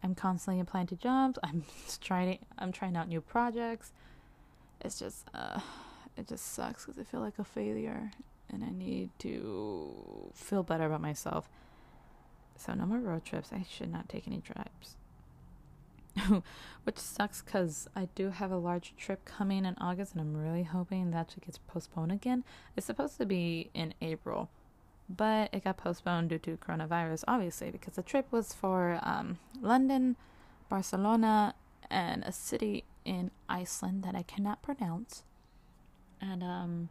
I'm 0.02 0.14
constantly 0.14 0.60
applying 0.60 0.88
to 0.88 0.96
jobs. 0.96 1.38
I'm 1.42 1.64
trying 2.02 2.38
I'm 2.58 2.70
trying 2.70 2.96
out 2.96 3.08
new 3.08 3.22
projects. 3.22 3.92
It's 4.82 4.98
just 4.98 5.26
uh 5.34 5.60
it 6.18 6.28
just 6.28 6.52
sucks 6.52 6.84
cuz 6.84 6.98
I 6.98 7.04
feel 7.04 7.20
like 7.20 7.38
a 7.38 7.44
failure 7.44 8.10
and 8.50 8.62
I 8.62 8.70
need 8.70 9.08
to 9.20 10.30
feel 10.34 10.62
better 10.62 10.84
about 10.84 11.00
myself. 11.00 11.48
So 12.58 12.74
no 12.74 12.86
more 12.86 12.98
road 12.98 13.24
trips. 13.24 13.50
I 13.52 13.64
should 13.68 13.92
not 13.92 14.08
take 14.08 14.26
any 14.26 14.40
trips. 14.40 14.96
which 16.84 16.98
sucks 16.98 17.42
because 17.42 17.88
I 17.94 18.08
do 18.14 18.30
have 18.30 18.50
a 18.50 18.56
large 18.56 18.94
trip 18.96 19.24
coming 19.24 19.64
in 19.64 19.76
August, 19.78 20.12
and 20.12 20.20
I'm 20.20 20.36
really 20.36 20.62
hoping 20.62 21.10
that 21.10 21.34
it 21.36 21.44
gets 21.44 21.58
postponed 21.58 22.12
again. 22.12 22.44
It's 22.76 22.86
supposed 22.86 23.18
to 23.18 23.26
be 23.26 23.70
in 23.74 23.94
April, 24.00 24.48
but 25.08 25.52
it 25.52 25.64
got 25.64 25.76
postponed 25.76 26.30
due 26.30 26.38
to 26.38 26.56
coronavirus, 26.56 27.24
obviously, 27.28 27.70
because 27.70 27.94
the 27.94 28.02
trip 28.02 28.26
was 28.30 28.52
for 28.52 28.98
um, 29.02 29.38
London, 29.60 30.16
Barcelona, 30.68 31.54
and 31.90 32.24
a 32.24 32.32
city 32.32 32.84
in 33.04 33.30
Iceland 33.48 34.02
that 34.04 34.14
I 34.14 34.22
cannot 34.22 34.62
pronounce. 34.62 35.22
And 36.20 36.42
um, 36.42 36.88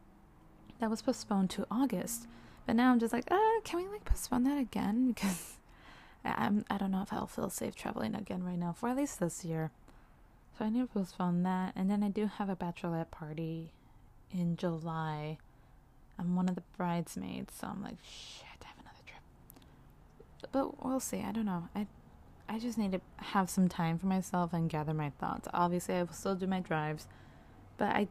that 0.79 0.89
was 0.89 1.01
postponed 1.01 1.49
to 1.51 1.65
August. 1.71 2.27
But 2.65 2.75
now 2.75 2.91
I'm 2.91 2.99
just 2.99 3.13
like, 3.13 3.31
uh, 3.31 3.61
can 3.63 3.79
we 3.79 3.87
like 3.87 4.05
postpone 4.05 4.43
that 4.43 4.57
again? 4.57 5.13
Because 5.15 5.57
I'm 6.23 6.65
I 6.71 6.77
don't 6.77 6.89
know 6.89 7.03
if 7.03 7.13
I'll 7.13 7.27
feel 7.27 7.51
safe 7.51 7.75
traveling 7.75 8.15
again 8.15 8.43
right 8.43 8.57
now 8.57 8.73
for 8.73 8.89
at 8.89 8.97
least 8.97 9.19
this 9.19 9.45
year. 9.45 9.71
So 10.57 10.65
I 10.65 10.69
need 10.69 10.81
to 10.81 10.87
postpone 10.87 11.43
that. 11.43 11.73
And 11.75 11.89
then 11.89 12.01
I 12.01 12.09
do 12.09 12.25
have 12.27 12.49
a 12.49 12.55
bachelorette 12.55 13.11
party 13.11 13.71
in 14.31 14.57
July. 14.57 15.37
I'm 16.17 16.35
one 16.35 16.47
of 16.47 16.55
the 16.55 16.63
bridesmaids, 16.77 17.53
so 17.59 17.67
I'm 17.67 17.83
like, 17.83 17.97
shit, 18.01 18.45
I 18.63 18.67
have 18.67 18.77
another 18.79 19.03
trip. 19.05 20.51
But 20.51 20.83
we'll 20.83 20.99
see. 20.99 21.21
I 21.21 21.31
don't 21.31 21.45
know. 21.45 21.67
I 21.75 21.87
I 22.47 22.59
just 22.59 22.77
need 22.77 22.91
to 22.93 23.01
have 23.17 23.49
some 23.49 23.67
time 23.67 23.97
for 23.97 24.05
myself 24.07 24.53
and 24.53 24.69
gather 24.69 24.93
my 24.93 25.11
thoughts. 25.19 25.47
Obviously, 25.53 25.95
I 25.95 26.03
will 26.03 26.13
still 26.13 26.35
do 26.35 26.47
my 26.47 26.59
drives, 26.59 27.07
but 27.77 27.89
I 27.89 28.07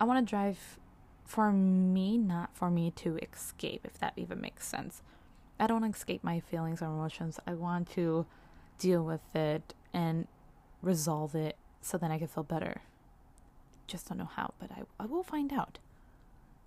I 0.00 0.04
want 0.04 0.26
to 0.26 0.30
drive 0.30 0.78
for 1.28 1.52
me, 1.52 2.16
not 2.16 2.56
for 2.56 2.70
me 2.70 2.90
to 2.90 3.18
escape, 3.18 3.82
if 3.84 3.98
that 3.98 4.14
even 4.16 4.40
makes 4.40 4.66
sense. 4.66 5.02
I 5.60 5.66
don't 5.66 5.84
escape 5.84 6.24
my 6.24 6.40
feelings 6.40 6.80
or 6.80 6.86
emotions. 6.86 7.38
I 7.46 7.52
want 7.52 7.90
to 7.90 8.24
deal 8.78 9.04
with 9.04 9.36
it 9.36 9.74
and 9.92 10.26
resolve 10.80 11.34
it 11.34 11.56
so 11.82 11.98
then 11.98 12.10
I 12.10 12.18
can 12.18 12.28
feel 12.28 12.44
better. 12.44 12.80
Just 13.86 14.08
don't 14.08 14.16
know 14.16 14.30
how, 14.36 14.54
but 14.58 14.70
I, 14.72 14.84
I 14.98 15.04
will 15.04 15.22
find 15.22 15.52
out. 15.52 15.78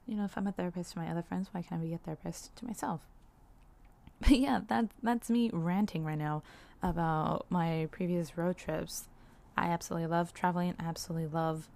You 0.05 0.15
know, 0.15 0.25
if 0.25 0.37
I'm 0.37 0.45
a 0.45 0.51
therapist 0.51 0.91
to 0.91 0.99
my 0.99 1.07
other 1.07 1.23
friends, 1.23 1.47
why 1.51 1.63
can't 1.63 1.81
I 1.81 1.85
be 1.85 1.93
a 1.95 1.97
therapist 1.97 2.55
to 2.57 2.65
myself? 2.65 3.01
But 4.21 4.37
yeah, 4.37 4.59
that 4.67 4.89
that's 5.01 5.31
me 5.31 5.49
ranting 5.51 6.03
right 6.03 6.19
now 6.19 6.43
about 6.83 7.47
my 7.49 7.87
previous 7.89 8.37
road 8.37 8.57
trips. 8.57 9.07
I 9.57 9.69
absolutely 9.69 10.07
love 10.07 10.35
traveling. 10.35 10.75
I 10.79 10.83
absolutely 10.83 11.25
love 11.25 11.67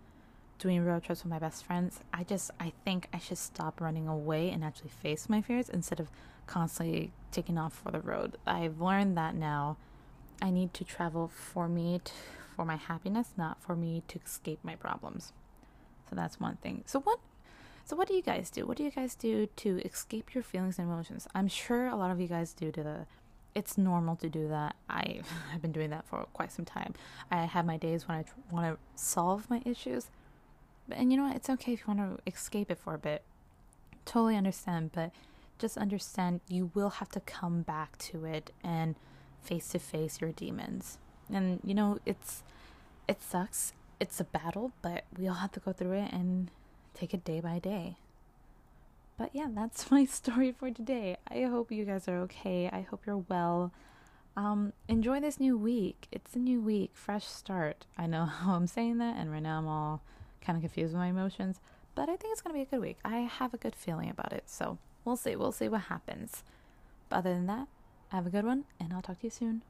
doing 0.59 0.83
road 0.83 1.03
trips 1.03 1.23
with 1.23 1.29
my 1.29 1.39
best 1.39 1.65
friends. 1.65 1.99
I 2.13 2.23
just 2.23 2.51
I 2.59 2.73
think 2.83 3.07
I 3.13 3.19
should 3.19 3.37
stop 3.37 3.81
running 3.81 4.07
away 4.07 4.49
and 4.49 4.63
actually 4.63 4.89
face 4.89 5.29
my 5.29 5.41
fears 5.41 5.69
instead 5.69 5.99
of 5.99 6.09
constantly 6.47 7.11
taking 7.31 7.57
off 7.57 7.73
for 7.73 7.91
the 7.91 7.99
road. 7.99 8.37
I've 8.45 8.79
learned 8.79 9.17
that 9.17 9.35
now. 9.35 9.77
I 10.41 10.51
need 10.51 10.73
to 10.75 10.83
travel 10.83 11.29
for 11.29 11.67
me 11.67 12.01
to, 12.03 12.11
for 12.55 12.65
my 12.65 12.75
happiness, 12.75 13.29
not 13.37 13.61
for 13.61 13.75
me 13.75 14.03
to 14.09 14.19
escape 14.25 14.59
my 14.63 14.75
problems. 14.75 15.31
So 16.09 16.15
that's 16.15 16.39
one 16.39 16.57
thing. 16.57 16.83
So 16.85 16.99
what 16.99 17.19
so 17.85 17.95
what 17.95 18.07
do 18.07 18.15
you 18.15 18.21
guys 18.21 18.49
do? 18.49 18.65
What 18.65 18.77
do 18.77 18.83
you 18.83 18.91
guys 18.91 19.15
do 19.15 19.47
to 19.57 19.79
escape 19.85 20.33
your 20.33 20.43
feelings 20.43 20.79
and 20.79 20.87
emotions? 20.87 21.27
I'm 21.35 21.47
sure 21.47 21.85
a 21.87 21.95
lot 21.95 22.11
of 22.11 22.19
you 22.19 22.27
guys 22.27 22.53
do 22.53 22.71
to 22.71 22.83
the 22.83 23.05
it's 23.53 23.77
normal 23.77 24.17
to 24.17 24.29
do 24.29 24.49
that. 24.49 24.75
I 24.89 25.21
have 25.51 25.61
been 25.61 25.71
doing 25.71 25.89
that 25.91 26.05
for 26.05 26.25
quite 26.33 26.51
some 26.51 26.65
time. 26.65 26.93
I 27.31 27.45
have 27.45 27.65
my 27.65 27.77
days 27.77 28.07
when 28.07 28.17
I 28.17 28.23
tr- 28.23 28.33
want 28.51 28.65
to 28.67 29.01
solve 29.01 29.49
my 29.49 29.61
issues 29.65 30.09
and 30.91 31.11
you 31.11 31.17
know 31.17 31.25
what? 31.25 31.35
It's 31.35 31.49
okay 31.49 31.73
if 31.73 31.81
you 31.81 31.93
want 31.93 31.99
to 31.99 32.31
escape 32.31 32.71
it 32.71 32.79
for 32.79 32.93
a 32.93 32.99
bit. 32.99 33.23
Totally 34.05 34.35
understand, 34.35 34.91
but 34.93 35.11
just 35.57 35.77
understand 35.77 36.41
you 36.47 36.71
will 36.73 36.91
have 36.91 37.09
to 37.09 37.19
come 37.19 37.61
back 37.61 37.97
to 37.97 38.25
it 38.25 38.51
and 38.63 38.95
face 39.41 39.69
to 39.69 39.79
face 39.79 40.21
your 40.21 40.31
demons. 40.31 40.97
And 41.31 41.59
you 41.63 41.73
know, 41.73 41.99
it's 42.05 42.43
it 43.07 43.21
sucks. 43.21 43.73
It's 43.99 44.19
a 44.19 44.25
battle, 44.25 44.73
but 44.81 45.05
we 45.17 45.27
all 45.27 45.35
have 45.35 45.53
to 45.53 45.59
go 45.59 45.71
through 45.71 45.93
it 45.93 46.11
and 46.11 46.49
take 46.93 47.13
it 47.13 47.23
day 47.23 47.39
by 47.39 47.59
day. 47.59 47.97
But 49.17 49.29
yeah, 49.33 49.47
that's 49.49 49.89
my 49.91 50.05
story 50.05 50.51
for 50.51 50.71
today. 50.71 51.17
I 51.29 51.43
hope 51.43 51.71
you 51.71 51.85
guys 51.85 52.07
are 52.07 52.17
okay. 52.21 52.69
I 52.71 52.81
hope 52.81 53.05
you're 53.05 53.23
well. 53.29 53.71
Um, 54.37 54.73
enjoy 54.89 55.21
this 55.21 55.39
new 55.39 55.57
week. 55.57 56.07
It's 56.11 56.35
a 56.35 56.39
new 56.39 56.59
week, 56.59 56.91
fresh 56.93 57.25
start. 57.25 57.85
I 57.97 58.05
know 58.05 58.25
how 58.25 58.55
I'm 58.55 58.67
saying 58.67 58.97
that, 58.97 59.15
and 59.17 59.31
right 59.31 59.43
now 59.43 59.59
I'm 59.59 59.67
all 59.67 60.01
kind 60.45 60.57
of 60.57 60.61
confused 60.61 60.93
with 60.93 60.99
my 60.99 61.07
emotions, 61.07 61.59
but 61.95 62.09
I 62.09 62.15
think 62.15 62.31
it's 62.33 62.41
going 62.41 62.53
to 62.53 62.57
be 62.57 62.61
a 62.61 62.65
good 62.65 62.81
week. 62.81 62.97
I 63.03 63.17
have 63.17 63.53
a 63.53 63.57
good 63.57 63.75
feeling 63.75 64.09
about 64.09 64.33
it. 64.33 64.43
So 64.47 64.77
we'll 65.03 65.17
see. 65.17 65.35
We'll 65.35 65.51
see 65.51 65.69
what 65.69 65.81
happens. 65.81 66.43
But 67.09 67.17
other 67.17 67.33
than 67.33 67.47
that, 67.47 67.67
have 68.09 68.27
a 68.27 68.29
good 68.29 68.45
one, 68.45 68.65
and 68.79 68.93
I'll 68.93 69.01
talk 69.01 69.19
to 69.19 69.27
you 69.27 69.31
soon. 69.31 69.61